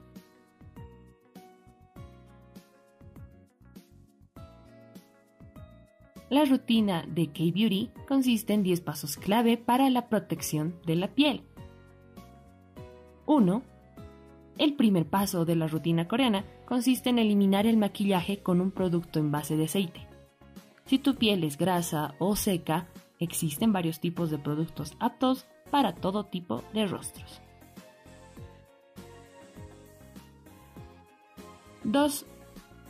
La 6.30 6.44
rutina 6.44 7.06
de 7.08 7.28
K-Beauty 7.28 7.92
consiste 8.08 8.54
en 8.54 8.64
10 8.64 8.82
pasos 8.82 9.16
clave 9.16 9.58
para 9.58 9.90
la 9.90 10.10
protección 10.10 10.76
de 10.86 10.96
la 10.96 11.08
piel. 11.08 11.44
1. 13.26 13.62
El 14.58 14.74
primer 14.74 15.08
paso 15.08 15.46
de 15.46 15.56
la 15.56 15.68
rutina 15.68 16.08
coreana 16.08 16.44
consiste 16.66 17.10
en 17.10 17.20
eliminar 17.20 17.68
el 17.68 17.78
maquillaje 17.78 18.40
con 18.40 18.60
un 18.60 18.72
producto 18.72 19.20
en 19.20 19.32
base 19.32 19.56
de 19.56 19.66
aceite. 19.66 20.08
Si 20.86 20.98
tu 20.98 21.16
piel 21.16 21.44
es 21.44 21.58
grasa 21.58 22.16
o 22.18 22.36
seca, 22.36 22.88
existen 23.20 23.72
varios 23.72 24.00
tipos 24.00 24.32
de 24.32 24.40
productos 24.40 24.96
aptos 25.00 25.46
para 25.70 25.94
todo 25.94 26.24
tipo 26.26 26.64
de 26.74 26.88
rostros. 26.88 27.42
2. 31.84 32.26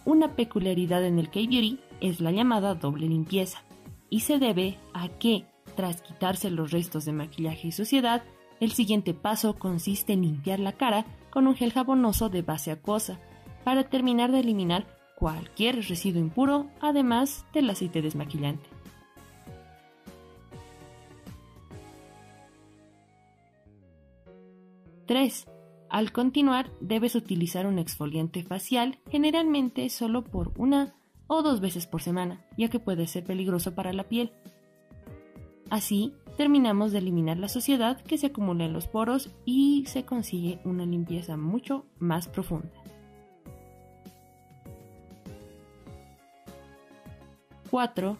Una 0.05 0.36
peculiaridad 0.36 1.03
en 1.03 1.20
el 1.20 1.30
K-Beauty 1.30 1.80
es 1.99 2.22
la 2.22 2.32
llamada 2.32 2.76
doble 2.76 3.07
limpieza 3.07 3.63
y 4.09 4.22
se 4.22 4.39
debe 4.39 4.78
a 4.93 5.09
que, 5.09 5.45
tras 5.76 6.01
quitarse 6.01 6.49
los 6.49 6.72
restos 6.72 7.05
de 7.05 7.11
maquillaje 7.11 7.68
y 7.68 7.72
suciedad, 7.72 8.24
el 8.59 8.72
siguiente 8.72 9.13
paso 9.13 9.59
consiste 9.59 10.13
en 10.13 10.24
limpiar 10.24 10.59
la 10.59 10.72
cara 10.72 11.05
con 11.30 11.47
un 11.47 11.55
gel 11.55 11.73
jabonoso 11.73 12.30
de 12.30 12.41
base 12.41 12.71
acuosa 12.71 13.19
para 13.63 13.89
terminar 13.89 14.32
de 14.32 14.39
eliminar 14.39 14.86
cualquier 15.17 15.75
residuo 15.88 16.21
impuro, 16.21 16.67
además 16.80 17.45
del 17.53 17.69
aceite 17.69 18.01
desmaquillante. 18.01 18.69
Tres. 25.07 25.47
Al 25.89 26.11
continuar, 26.11 26.69
debes 26.82 27.15
utilizar 27.15 27.65
un 27.65 27.80
exfoliante 27.80 28.43
facial, 28.43 28.99
generalmente 29.09 29.89
solo 29.89 30.23
por 30.23 30.51
una 30.57 30.95
o 31.28 31.41
dos 31.41 31.61
veces 31.61 31.88
por 31.88 32.01
semana, 32.01 32.45
ya 32.57 32.69
que 32.69 32.80
puede 32.80 33.07
ser 33.07 33.23
peligroso 33.23 33.73
para 33.73 33.93
la 33.93 34.03
piel. 34.03 34.34
Así, 35.70 36.13
terminamos 36.38 36.91
de 36.91 36.99
eliminar 36.99 37.38
la 37.38 37.49
suciedad 37.49 37.99
que 38.01 38.18
se 38.18 38.28
acumula 38.28 38.65
en 38.65 38.74
los 38.74 38.88
poros 38.88 39.32
y 39.45 39.86
se 39.88 40.05
consigue 40.05 40.59
una 40.63 40.86
limpieza 40.86 41.36
mucho 41.36 41.86
más 41.99 42.28
profunda. 42.28 42.70
4. 47.70 48.18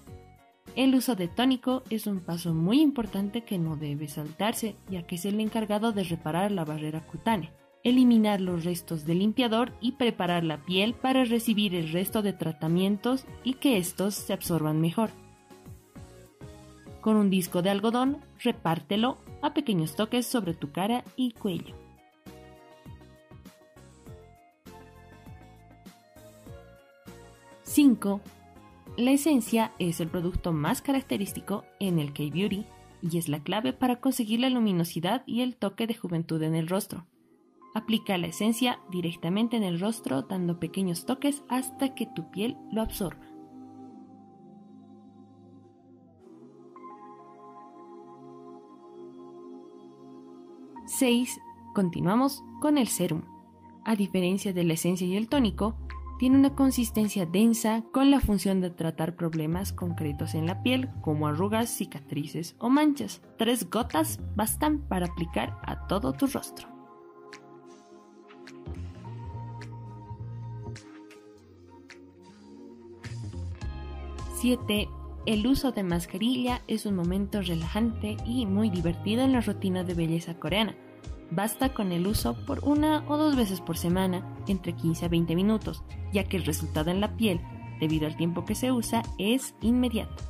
El 0.76 0.94
uso 0.94 1.16
de 1.16 1.28
tónico 1.28 1.84
es 1.90 2.06
un 2.06 2.20
paso 2.20 2.54
muy 2.54 2.82
importante 2.82 3.42
que 3.42 3.58
no 3.58 3.78
debe 3.78 4.08
saltarse, 4.08 4.76
ya 4.90 5.04
que 5.04 5.16
es 5.16 5.26
el 5.26 5.40
encargado 5.40 5.92
de 5.92 6.04
reparar 6.04 6.52
la 6.52 6.66
barrera 6.66 7.06
cutánea, 7.06 7.52
eliminar 7.84 8.42
los 8.42 8.66
restos 8.66 9.06
del 9.06 9.20
limpiador 9.20 9.72
y 9.80 9.94
preparar 9.94 10.44
la 10.44 10.64
piel 10.66 10.94
para 10.94 11.24
recibir 11.24 11.74
el 11.74 11.92
resto 11.92 12.22
de 12.22 12.34
tratamientos 12.34 13.26
y 13.44 13.54
que 13.56 13.78
estos 13.78 14.16
se 14.16 14.34
absorban 14.34 14.82
mejor. 14.82 15.12
Con 17.08 17.16
un 17.16 17.30
disco 17.30 17.62
de 17.62 17.70
algodón, 17.70 18.18
repártelo 18.44 19.18
a 19.42 19.54
pequeños 19.54 19.96
toques 19.96 20.28
sobre 20.28 20.54
tu 20.54 20.74
cara 20.74 21.06
y 21.16 21.32
cuello. 21.32 21.74
¡5! 27.64 28.20
La 28.98 29.12
esencia 29.12 29.72
es 29.80 30.02
el 30.02 30.10
producto 30.10 30.52
más 30.52 30.82
característico 30.82 31.64
en 31.80 32.00
el 32.00 32.12
K-Beauty 32.12 32.66
y 33.02 33.18
es 33.18 33.30
la 33.30 33.40
clave 33.40 33.72
para 33.72 34.02
conseguir 34.02 34.42
la 34.42 34.50
luminosidad 34.50 35.24
y 35.26 35.44
el 35.44 35.56
toque 35.56 35.88
de 35.88 35.96
juventud 35.96 36.44
en 36.44 36.56
el 36.56 36.68
rostro. 36.68 37.06
Aplica 37.74 38.18
la 38.18 38.28
esencia 38.28 38.82
directamente 38.92 39.56
en 39.56 39.64
el 39.64 39.80
rostro 39.80 40.24
dando 40.24 40.60
pequeños 40.60 41.06
toques 41.06 41.42
hasta 41.48 41.96
que 41.96 42.06
tu 42.06 42.30
piel 42.32 42.58
lo 42.70 42.82
absorba. 42.82 43.27
6. 50.98 51.40
Continuamos 51.76 52.44
con 52.60 52.80
el 52.80 52.88
serum. 52.88 53.22
A 53.86 53.96
diferencia 53.96 54.52
de 54.52 54.64
la 54.64 54.74
esencia 54.74 55.06
y 55.06 55.16
el 55.16 55.30
tónico, 55.30 55.76
tiene 56.18 56.40
una 56.40 56.56
consistencia 56.56 57.28
densa 57.28 57.84
con 57.92 58.10
la 58.10 58.20
función 58.20 58.62
de 58.62 58.72
tratar 58.72 59.16
problemas 59.16 59.74
concretos 59.74 60.34
en 60.34 60.48
la 60.48 60.64
piel 60.64 60.90
como 61.02 61.28
arrugas, 61.28 61.70
cicatrices 61.70 62.56
o 62.58 62.70
manchas. 62.70 63.22
Tres 63.38 63.70
gotas 63.70 64.20
bastan 64.36 64.80
para 64.88 65.06
aplicar 65.06 65.60
a 65.68 65.86
todo 65.86 66.14
tu 66.14 66.26
rostro. 66.26 66.68
Siete. 74.34 74.90
El 75.28 75.46
uso 75.46 75.74
de 75.74 75.84
mascarilla 75.84 76.62
es 76.68 76.86
un 76.86 76.96
momento 76.96 77.42
relajante 77.42 78.16
y 78.26 78.46
muy 78.46 78.70
divertido 78.70 79.24
en 79.24 79.34
la 79.34 79.42
rutina 79.42 79.84
de 79.84 79.94
belleza 79.94 80.40
coreana. 80.40 80.74
Basta 81.30 81.74
con 81.74 81.92
el 81.92 82.08
uso 82.08 82.36
por 82.46 82.64
una 82.64 83.04
o 83.08 83.18
dos 83.18 83.36
veces 83.36 83.60
por 83.62 83.78
semana, 83.78 84.24
entre 84.48 84.74
15 84.74 85.06
a 85.06 85.10
20 85.10 85.36
minutos, 85.36 85.84
ya 86.14 86.24
que 86.24 86.38
el 86.38 86.46
resultado 86.46 86.90
en 86.90 87.02
la 87.02 87.16
piel, 87.18 87.42
debido 87.80 88.08
al 88.08 88.16
tiempo 88.16 88.46
que 88.46 88.56
se 88.56 88.72
usa, 88.72 89.04
es 89.18 89.54
inmediato. 89.62 90.24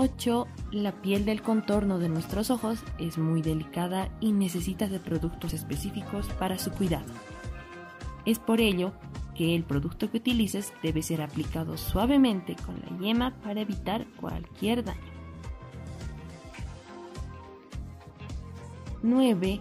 Ocho, 0.00 0.46
La 0.70 0.92
piel 0.92 1.24
del 1.24 1.42
contorno 1.42 1.98
de 1.98 2.08
nuestros 2.08 2.50
ojos 2.50 2.78
es 2.98 3.18
muy 3.18 3.42
delicada 3.42 4.10
y 4.20 4.32
necesita 4.32 4.86
de 4.86 5.00
productos 5.00 5.54
específicos 5.54 6.28
para 6.38 6.58
su 6.58 6.70
cuidado. 6.70 7.12
Es 8.26 8.38
por 8.38 8.60
ello 8.60 8.92
que 9.34 9.56
el 9.56 9.64
producto 9.64 10.10
que 10.10 10.18
utilices 10.18 10.72
debe 10.82 11.02
ser 11.02 11.22
aplicado 11.22 11.76
suavemente 11.78 12.54
con 12.54 12.76
la 12.80 12.98
yema 12.98 13.34
para 13.42 13.62
evitar 13.62 14.06
cualquier 14.20 14.84
daño. 14.84 15.17
9. 19.02 19.60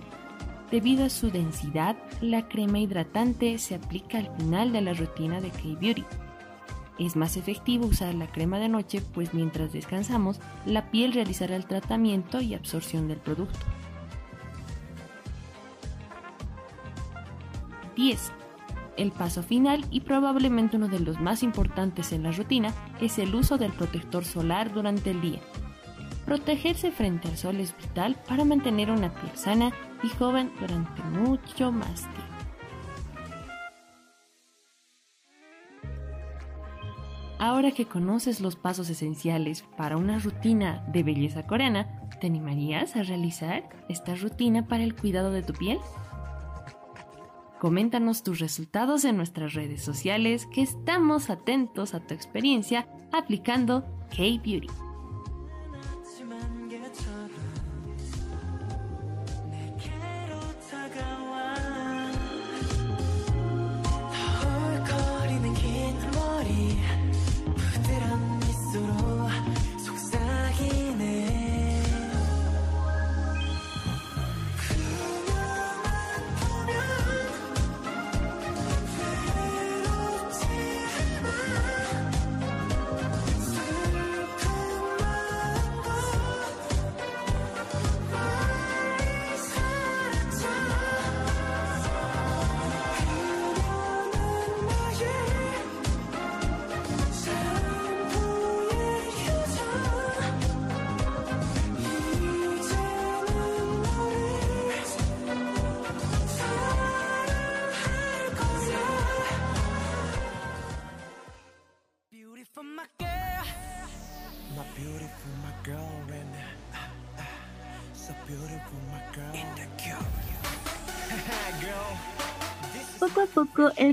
Debido 0.72 1.06
a 1.06 1.10
su 1.10 1.32
densidad, 1.32 1.96
la 2.22 2.48
crema 2.48 2.80
hidratante 2.80 3.58
se 3.58 3.76
aplica 3.76 4.18
al 4.18 4.36
final 4.38 4.72
de 4.74 4.82
la 4.82 4.94
rutina 4.94 5.40
de 5.40 5.50
K-Beauty. 5.50 6.04
Es 7.00 7.16
más 7.16 7.38
efectivo 7.38 7.86
usar 7.86 8.16
la 8.16 8.28
crema 8.28 8.60
de 8.60 8.70
noche, 8.70 9.02
pues 9.14 9.34
mientras 9.34 9.72
descansamos, 9.72 10.40
la 10.66 10.90
piel 10.90 11.14
realizará 11.14 11.56
el 11.56 11.68
tratamiento 11.68 12.42
y 12.42 12.56
absorción 12.56 13.08
del 13.08 13.20
producto. 13.20 13.60
10. 17.96 18.32
El 18.98 19.12
paso 19.12 19.44
final 19.44 19.86
y 19.92 20.02
probablemente 20.02 20.78
uno 20.78 20.88
de 20.88 21.00
los 21.00 21.20
más 21.20 21.44
importantes 21.44 22.12
en 22.12 22.24
la 22.24 22.32
rutina 22.32 22.74
es 23.00 23.20
el 23.20 23.34
uso 23.36 23.58
del 23.58 23.72
protector 23.72 24.26
solar 24.26 24.74
durante 24.74 25.12
el 25.12 25.22
día. 25.22 25.40
Protegerse 26.28 26.92
frente 26.92 27.30
al 27.30 27.38
sol 27.38 27.56
es 27.62 27.74
vital 27.78 28.18
para 28.28 28.44
mantener 28.44 28.92
una 28.92 29.14
piel 29.14 29.32
sana 29.36 29.72
y 30.04 30.10
joven 30.10 30.52
durante 30.60 31.02
mucho 31.04 31.72
más 31.72 32.02
tiempo. 32.02 32.22
Ahora 37.40 37.72
que 37.72 37.86
conoces 37.86 38.42
los 38.42 38.58
pasos 38.58 38.90
esenciales 38.90 39.64
para 39.78 39.96
una 39.96 40.20
rutina 40.20 40.84
de 40.92 41.04
belleza 41.04 41.48
coreana, 41.48 42.10
¿te 42.20 42.28
animarías 42.28 42.98
a 42.98 43.04
realizar 43.04 43.70
esta 43.88 44.14
rutina 44.16 44.68
para 44.68 44.84
el 44.84 44.96
cuidado 44.96 45.32
de 45.32 45.44
tu 45.44 45.54
piel? 45.54 45.80
Coméntanos 47.62 48.24
tus 48.24 48.40
resultados 48.40 49.06
en 49.06 49.16
nuestras 49.16 49.54
redes 49.54 49.82
sociales 49.82 50.46
que 50.48 50.62
estamos 50.62 51.30
atentos 51.30 51.94
a 51.94 52.02
tu 52.02 52.14
experiencia 52.14 52.86
aplicando 53.14 53.86
K-Beauty. 54.10 54.87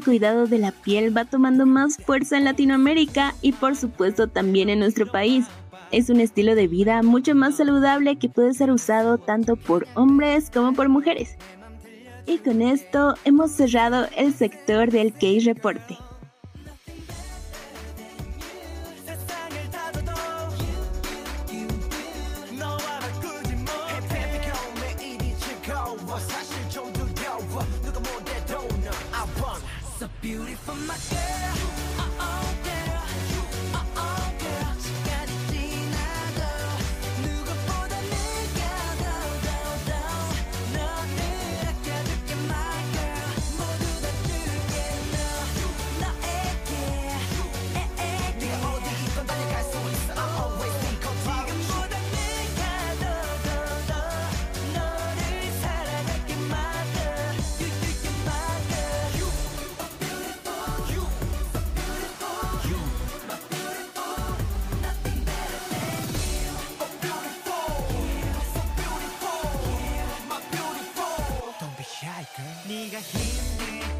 Cuidado 0.05 0.47
de 0.47 0.59
la 0.59 0.71
piel 0.71 1.17
va 1.17 1.25
tomando 1.25 1.67
más 1.67 1.97
fuerza 1.97 2.37
en 2.37 2.45
Latinoamérica 2.45 3.35
y 3.41 3.53
por 3.53 3.75
supuesto 3.75 4.29
también 4.29 4.69
en 4.69 4.79
nuestro 4.79 5.11
país. 5.11 5.47
Es 5.91 6.11
un 6.11 6.21
estilo 6.21 6.55
de 6.55 6.69
vida 6.69 7.03
mucho 7.03 7.35
más 7.35 7.57
saludable 7.57 8.17
que 8.17 8.29
puede 8.29 8.55
ser 8.55 8.71
usado 8.71 9.19
tanto 9.19 9.57
por 9.57 9.87
hombres 9.95 10.51
como 10.53 10.73
por 10.75 10.89
mujeres. 10.89 11.37
Y 12.27 12.39
con 12.39 12.63
esto 12.63 13.15
hemos 13.25 13.51
cerrado 13.51 14.07
el 14.17 14.33
sector 14.33 14.91
del 14.91 15.13
K-Reporte. 15.13 15.97
세 15.97 16.14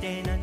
day 0.05 0.34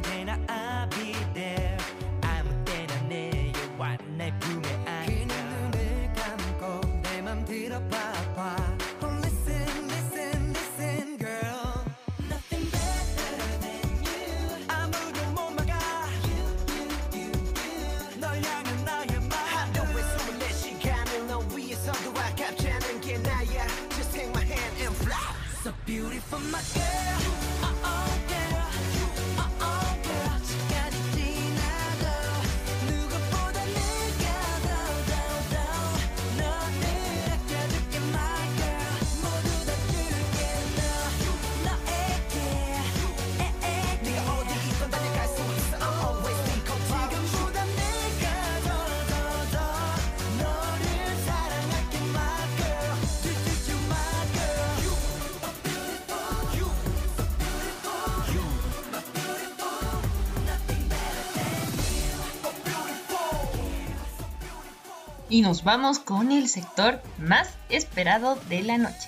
Y 65.32 65.42
nos 65.42 65.64
vamos 65.64 65.98
con 65.98 66.34
el 66.34 66.50
sector 66.50 67.02
más 67.18 67.48
esperado 67.70 68.36
de 68.50 68.64
la 68.64 68.78
noche. 68.78 69.08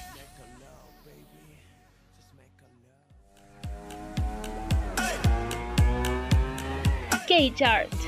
K-Charts. 7.28 8.03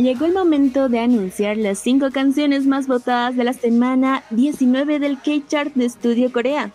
Llegó 0.00 0.24
el 0.24 0.32
momento 0.32 0.88
de 0.88 0.98
anunciar 0.98 1.58
las 1.58 1.78
5 1.80 2.10
canciones 2.10 2.66
más 2.66 2.86
votadas 2.86 3.36
de 3.36 3.44
la 3.44 3.52
semana 3.52 4.24
19 4.30 4.98
del 4.98 5.20
K-Chart 5.20 5.74
de 5.74 5.84
Estudio 5.84 6.32
Corea. 6.32 6.70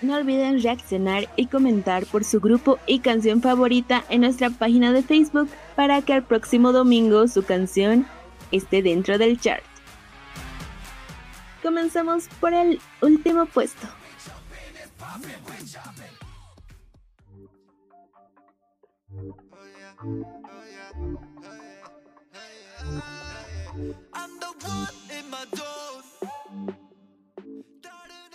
No 0.00 0.14
olviden 0.16 0.62
reaccionar 0.62 1.28
y 1.36 1.48
comentar 1.48 2.06
por 2.06 2.24
su 2.24 2.40
grupo 2.40 2.78
y 2.86 3.00
canción 3.00 3.42
favorita 3.42 4.02
en 4.08 4.22
nuestra 4.22 4.48
página 4.48 4.94
de 4.94 5.02
Facebook 5.02 5.50
para 5.76 6.00
que 6.00 6.14
al 6.14 6.22
próximo 6.22 6.72
domingo 6.72 7.28
su 7.28 7.44
canción 7.44 8.06
esté 8.50 8.80
dentro 8.80 9.18
del 9.18 9.38
chart. 9.38 9.62
Comenzamos 11.62 12.28
por 12.40 12.54
el 12.54 12.80
último 13.02 13.44
puesto. 13.44 13.86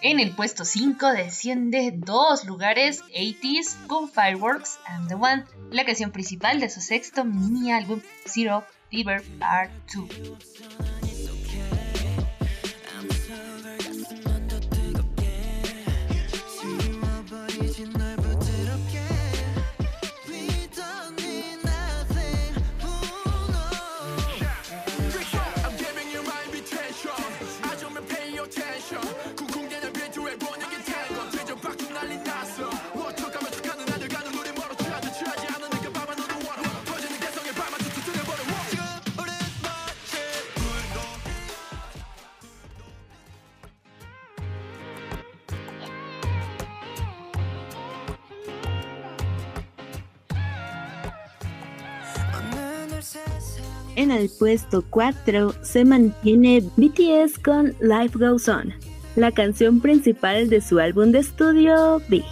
En 0.02 0.20
el 0.20 0.34
puesto 0.34 0.64
5 0.64 1.12
desciende 1.12 1.92
dos 1.94 2.46
lugares, 2.46 3.04
80s 3.14 3.86
con 3.88 4.10
Fireworks 4.10 4.80
and 4.86 5.10
the 5.10 5.16
One, 5.16 5.44
la 5.72 5.86
canción 5.86 6.12
principal 6.12 6.60
de 6.60 6.70
su 6.70 6.80
sexto 6.80 7.26
mini 7.26 7.72
álbum 7.72 8.02
Zero 8.26 8.64
Fever 8.90 9.22
Part 9.40 9.72
2. 9.94 10.99
En 54.00 54.12
el 54.12 54.30
puesto 54.30 54.82
4 54.92 55.56
se 55.62 55.84
mantiene 55.84 56.64
BTS 56.78 57.38
con 57.44 57.74
Life 57.82 58.18
Goes 58.18 58.48
On, 58.48 58.74
la 59.18 59.30
canción 59.30 59.82
principal 59.82 60.48
de 60.48 60.62
su 60.62 60.80
álbum 60.80 61.12
de 61.12 61.20
estudio 61.20 62.02
B. 62.08 62.24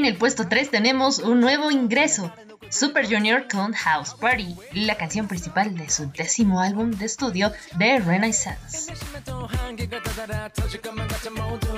En 0.00 0.04
el 0.04 0.16
puesto 0.16 0.48
3 0.48 0.70
tenemos 0.70 1.18
un 1.20 1.40
nuevo 1.40 1.70
ingreso, 1.70 2.32
Super 2.70 3.06
Junior 3.06 3.46
con 3.50 3.72
House 3.72 4.14
Party, 4.20 4.56
la 4.72 4.96
canción 4.96 5.28
principal 5.28 5.76
de 5.76 5.88
su 5.88 6.10
décimo 6.10 6.60
álbum 6.60 6.90
de 6.90 7.06
estudio 7.06 7.52
The 7.78 8.00
Renaissance. 8.00 8.92
또 9.24 9.46
한계가 9.46 10.02
다다라 10.02 10.48
터질 10.50 10.80
것만 10.82 11.06
같아 11.06 11.30
모두 11.30 11.68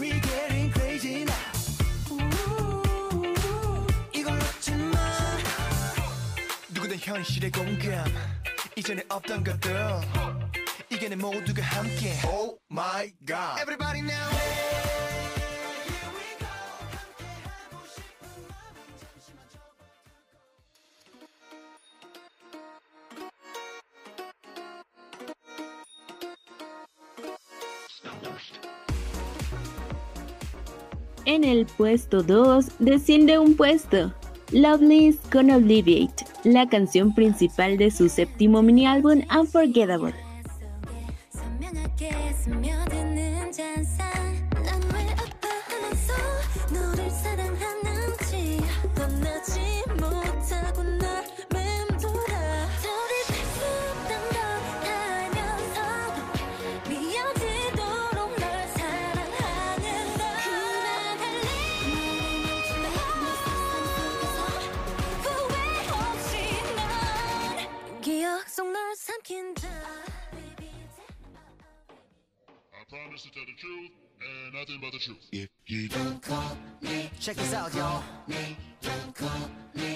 We 0.00 0.10
getting 0.20 0.72
crazy 0.72 1.22
now 1.22 1.32
이걸 4.12 4.36
놓지 4.38 4.72
마 4.72 4.98
누구든 6.70 6.96
현실의 6.98 7.50
공감 7.52 8.04
이전에 8.76 9.04
없던 9.08 9.44
것들 9.44 9.76
이게 10.90 11.08
내 11.08 11.14
모두가 11.16 11.62
함께 11.62 12.18
Oh 12.26 12.58
my 12.70 13.12
god 13.26 13.60
Everybody 13.60 14.00
now 14.00 14.30
En 31.37 31.43
el 31.43 31.67
puesto 31.67 32.23
2 32.23 32.65
desciende 32.79 33.37
un 33.37 33.53
puesto. 33.53 34.11
Loveless 34.51 35.17
con 35.31 35.51
Obliviate, 35.51 36.25
la 36.43 36.67
canción 36.67 37.13
principal 37.13 37.77
de 37.77 37.91
su 37.91 38.09
séptimo 38.09 38.63
mini 38.63 38.87
álbum 38.87 39.21
Unforgettable. 39.39 40.26
Tell 73.37 73.45
the 73.45 73.53
truth 73.53 73.91
and 74.19 74.53
nothing 74.53 74.79
but 74.81 74.91
the 74.91 74.99
truth. 74.99 75.17
If 75.31 75.49
you 75.67 75.89
don't 75.89 76.21
call 76.21 76.57
me 76.81 77.09
Check 77.19 77.35
this 77.35 77.53
out 77.53 77.73
y'all 77.75 78.01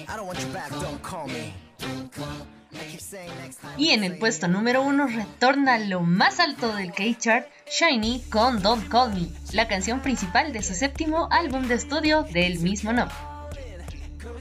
I 0.07 0.15
don't 0.15 0.27
want 0.27 0.39
you 0.39 0.47
back, 0.53 0.69
don't 0.69 1.01
call 1.01 1.27
me 1.27 1.53
I 1.79 2.85
keep 2.91 2.99
saying 2.99 3.31
next 3.41 3.61
time 3.61 3.73
Y 3.77 3.91
en 3.91 4.03
el 4.03 4.17
puesto 4.17 4.47
número 4.47 4.83
1 4.83 5.07
retorna 5.07 5.79
lo 5.79 6.01
más 6.01 6.39
alto 6.39 6.75
del 6.75 6.91
K-Chart, 6.93 7.47
Shiny 7.67 8.21
con 8.29 8.61
Don't 8.61 8.87
Call 8.89 9.13
Me, 9.13 9.27
la 9.53 9.67
canción 9.67 10.01
principal 10.01 10.53
de 10.53 10.61
su 10.61 10.75
séptimo 10.75 11.27
álbum 11.31 11.67
de 11.67 11.75
estudio 11.75 12.23
del 12.23 12.59
mismo 12.59 12.93
nombre. 12.93 13.15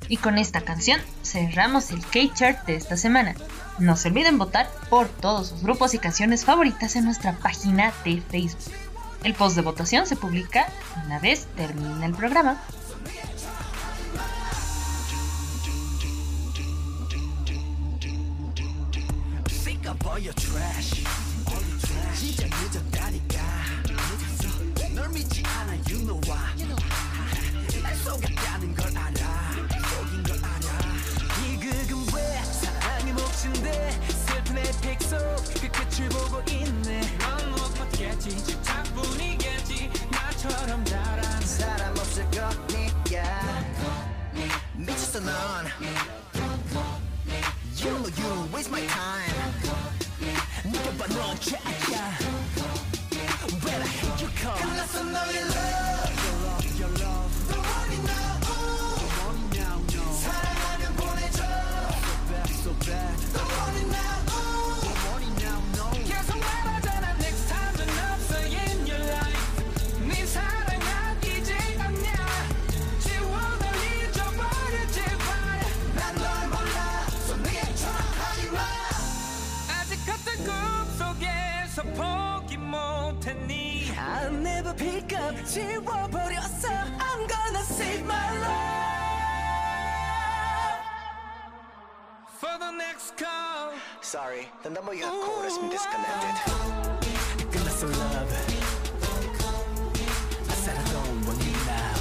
Y 0.08 0.16
con 0.18 0.38
esta 0.38 0.60
canción 0.60 1.00
cerramos 1.24 1.90
el 1.90 2.04
K-Chart 2.04 2.66
de 2.66 2.74
esta 2.74 2.96
semana. 2.96 3.34
No 3.78 3.96
se 3.96 4.08
olviden 4.08 4.38
votar 4.38 4.68
por 4.90 5.08
todos 5.08 5.48
sus 5.48 5.62
grupos 5.62 5.94
y 5.94 5.98
canciones 5.98 6.44
favoritas 6.44 6.96
en 6.96 7.04
nuestra 7.04 7.32
página 7.38 7.94
de 8.04 8.20
Facebook. 8.20 8.79
El 9.23 9.33
post 9.33 9.55
de 9.55 9.61
votación 9.61 10.05
se 10.05 10.15
publica 10.15 10.67
una 11.05 11.19
vez 11.19 11.47
termina 11.55 12.05
el 12.05 12.13
programa. 12.13 12.61
Think 19.63 19.87
of 19.87 20.07
all 20.07 20.19
your 20.19 20.33
trash 20.35 21.03
진짜 22.15 22.45
늦었다 22.47 23.05
있겠지 38.00 38.62
착뿐이겠지. 38.62 39.90
나처럼 40.10 40.84
잘하는 40.86 41.40
사람 41.46 41.90
없을 41.98 42.24
거니까 42.30 43.22
미쳤어 44.74 45.20
넌. 45.20 45.66
You 47.76 47.90
know 47.90 48.10
you 48.16 48.54
waste 48.54 48.70
my 48.72 48.86
time. 48.86 49.34
느껴봐 50.64 51.06
넌 51.08 51.40
짝이야 51.40 52.18
When 53.64 53.82
I 53.82 53.88
hate 53.88 54.24
you 54.24 54.30
come. 54.36 54.60
끝났어 54.62 55.02
너의 55.04 55.36
love. 55.40 56.29
Up 85.30 85.44
지워버렸어 85.44 86.68
I'm 86.98 87.22
gonna 87.32 87.62
save 87.62 88.04
my 88.04 88.30
life 88.44 88.90
For 92.40 92.54
the 92.58 92.70
next 92.72 93.16
call 93.16 93.72
Sorry, 94.00 94.48
the 94.62 94.70
number 94.70 94.94
you 94.94 95.04
have 95.04 95.20
called 95.24 95.44
has 95.44 95.56
been 95.58 95.70
disconnected. 95.70 96.34
끝났어 97.52 97.86
love 97.86 98.32
I 100.48 100.54
said 100.62 100.76
I 100.76 100.86
don't 100.96 101.18
want 101.26 101.40
you 101.46 101.56
now 101.70 101.98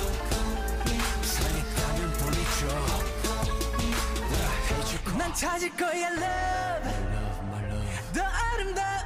사랑했다면 1.21 2.01
보내줘 2.19 2.61
But 4.29 4.41
I 4.41 4.57
hate 4.69 4.89
you 4.93 4.99
난 5.17 5.33
찾을 5.33 5.69
거야 5.77 6.09
love 6.23 6.85
Love 8.15 8.39
love 8.73 8.99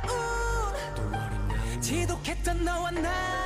지독했던 1.82 2.64
너와 2.64 2.92
나 2.92 3.44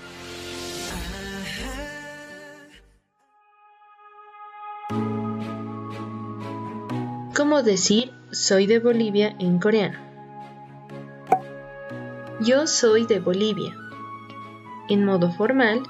¿Cómo 7.60 7.62
decir 7.62 8.12
soy 8.30 8.66
de 8.66 8.78
Bolivia 8.78 9.36
en 9.38 9.58
coreano? 9.58 9.98
Yo 12.40 12.66
soy 12.66 13.04
de 13.04 13.20
Bolivia. 13.20 13.76
En 14.88 15.04
modo 15.04 15.30
formal, 15.30 15.82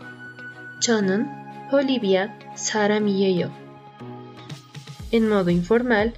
저는 0.81 1.29
볼리비아 1.71 2.37
사람이에요. 2.57 3.53
En 5.13 5.29
modo 5.29 5.53
informal, 5.53 6.15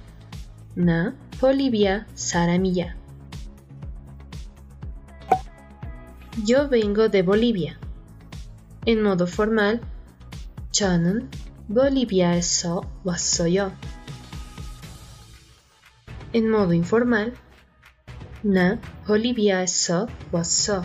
나 0.73 1.13
볼리비아 1.39 2.07
사람이야. 2.15 2.95
Yo 6.43 6.69
vengo 6.69 7.07
de 7.07 7.21
Bolivia. 7.21 7.77
En 8.87 9.03
modo 9.03 9.27
formal, 9.27 9.79
저는 10.71 11.29
볼리비아에서 11.71 12.81
왔어요. 13.03 13.71
en 16.34 16.50
modo 16.50 16.72
informal, 16.72 17.32
na 18.42 18.78
Olivia 19.08 19.66
so 19.66 20.08
was 20.32 20.48
so. 20.48 20.84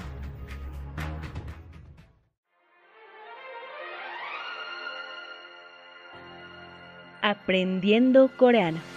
Aprendiendo 7.21 8.29
coreano. 8.37 8.88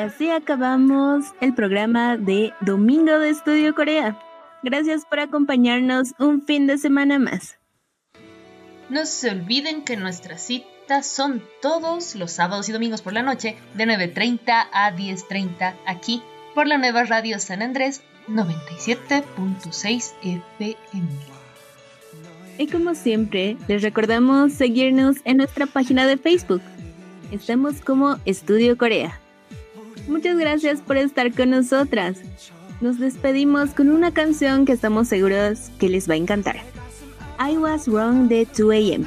Así 0.00 0.30
acabamos 0.30 1.26
el 1.40 1.54
programa 1.54 2.16
de 2.16 2.52
Domingo 2.60 3.18
de 3.18 3.30
Estudio 3.30 3.74
Corea. 3.74 4.18
Gracias 4.62 5.04
por 5.04 5.20
acompañarnos 5.20 6.14
un 6.18 6.42
fin 6.42 6.66
de 6.66 6.78
semana 6.78 7.18
más. 7.18 7.58
No 8.88 9.06
se 9.06 9.30
olviden 9.30 9.82
que 9.82 9.96
nuestras 9.96 10.42
citas 10.42 11.06
son 11.06 11.42
todos 11.62 12.14
los 12.16 12.32
sábados 12.32 12.68
y 12.68 12.72
domingos 12.72 13.02
por 13.02 13.12
la 13.12 13.22
noche 13.22 13.56
de 13.74 13.84
9.30 13.84 14.68
a 14.72 14.92
10.30 14.92 15.74
aquí 15.86 16.22
por 16.54 16.66
la 16.66 16.78
nueva 16.78 17.04
radio 17.04 17.38
San 17.38 17.62
Andrés 17.62 18.02
97.6 18.28 20.12
FM. 20.22 21.08
Y 22.58 22.66
como 22.66 22.94
siempre, 22.94 23.56
les 23.68 23.82
recordamos 23.82 24.52
seguirnos 24.52 25.16
en 25.24 25.38
nuestra 25.38 25.66
página 25.66 26.06
de 26.06 26.16
Facebook. 26.16 26.62
Estamos 27.30 27.80
como 27.80 28.16
Estudio 28.24 28.76
Corea. 28.76 29.20
Muchas 30.08 30.36
gracias 30.36 30.80
por 30.80 30.96
estar 30.96 31.32
con 31.32 31.50
nosotras. 31.50 32.18
Nos 32.80 32.98
despedimos 32.98 33.70
con 33.70 33.90
una 33.90 34.12
canción 34.12 34.64
que 34.64 34.72
estamos 34.72 35.08
seguros 35.08 35.70
que 35.78 35.88
les 35.88 36.08
va 36.08 36.14
a 36.14 36.18
encantar. 36.18 36.56
I 37.38 37.56
Was 37.56 37.88
Wrong 37.88 38.28
de 38.28 38.46
2AM. 38.46 39.06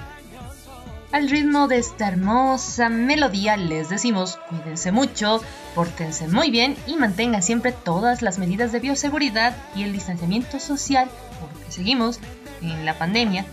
Al 1.11 1.29
ritmo 1.29 1.67
de 1.67 1.77
esta 1.77 2.07
hermosa 2.07 2.89
melodía 2.89 3.55
les 3.55 3.89
decimos 3.89 4.39
cuídense 4.49 4.91
mucho, 4.91 5.43
pórtense 5.75 6.27
muy 6.27 6.49
bien 6.49 6.75
y 6.87 6.95
mantengan 6.95 7.43
siempre 7.43 7.71
todas 7.71 8.23
las 8.23 8.39
medidas 8.39 8.71
de 8.71 8.79
bioseguridad 8.79 9.55
y 9.75 9.83
el 9.83 9.93
distanciamiento 9.93 10.59
social 10.59 11.09
porque 11.39 11.71
seguimos 11.71 12.19
en 12.63 12.85
la 12.85 12.97
pandemia. 12.97 13.45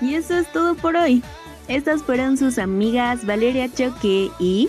Y 0.00 0.14
eso 0.14 0.36
es 0.36 0.50
todo 0.50 0.74
por 0.74 0.96
hoy. 0.96 1.22
Estas 1.68 2.02
fueron 2.02 2.36
sus 2.36 2.58
amigas 2.58 3.24
Valeria 3.24 3.72
Choque 3.72 4.30
y 4.40 4.68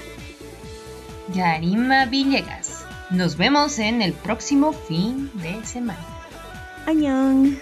Yarima 1.33 2.05
Villegas. 2.05 2.85
Nos 3.09 3.37
vemos 3.37 3.79
en 3.79 4.01
el 4.01 4.13
próximo 4.13 4.73
fin 4.73 5.31
de 5.35 5.63
semana. 5.65 5.99
¡Añón! 6.85 7.59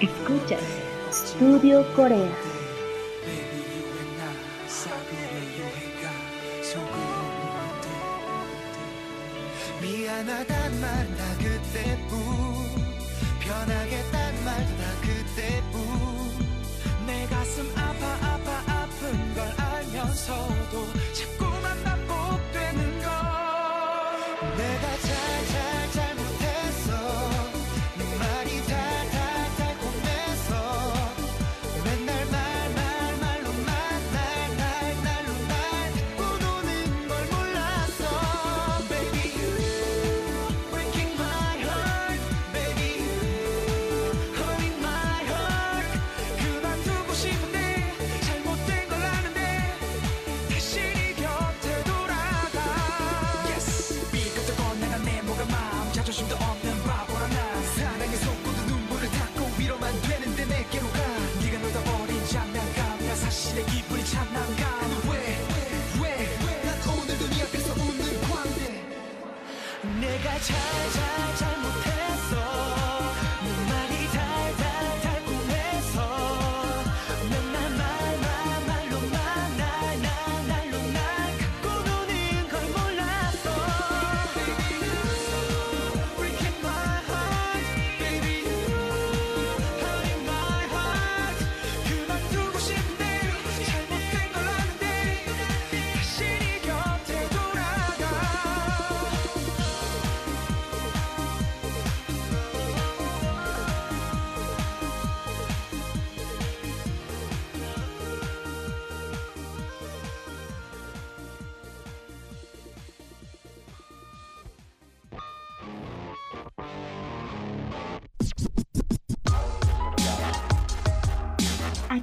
Escuchas 0.00 0.60
Studio 1.10 1.84
Corea. 1.94 2.30
told 20.28 20.67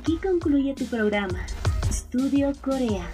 Aquí 0.06 0.18
concluye 0.18 0.76
tu 0.76 0.86
programa, 0.86 1.40
Estudio 1.90 2.52
Corea. 2.62 3.10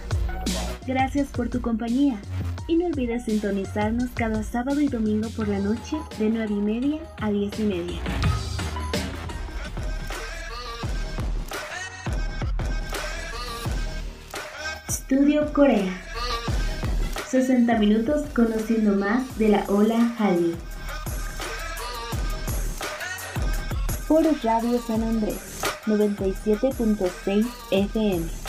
Gracias 0.86 1.28
por 1.28 1.48
tu 1.48 1.62
compañía 1.62 2.20
y 2.68 2.76
no 2.76 2.84
olvides 2.84 3.24
sintonizarnos 3.24 4.10
cada 4.14 4.42
sábado 4.42 4.78
y 4.78 4.88
domingo 4.88 5.30
por 5.30 5.48
la 5.48 5.58
noche 5.58 5.96
de 6.18 6.28
9 6.28 6.52
y 6.52 6.60
media 6.60 7.00
a 7.18 7.30
10 7.30 7.60
y 7.60 7.62
media. 7.62 8.00
Estudio 14.86 15.50
Corea. 15.54 15.98
60 17.30 17.78
minutos 17.78 18.26
conociendo 18.34 18.92
más 18.96 19.38
de 19.38 19.48
la 19.48 19.64
ola 19.68 20.14
Hallyu. 20.18 20.56
Por 24.06 24.24
Radio 24.44 24.78
San 24.86 25.02
Andrés 25.02 25.51
97.6 25.86 27.44
FM. 27.72 28.41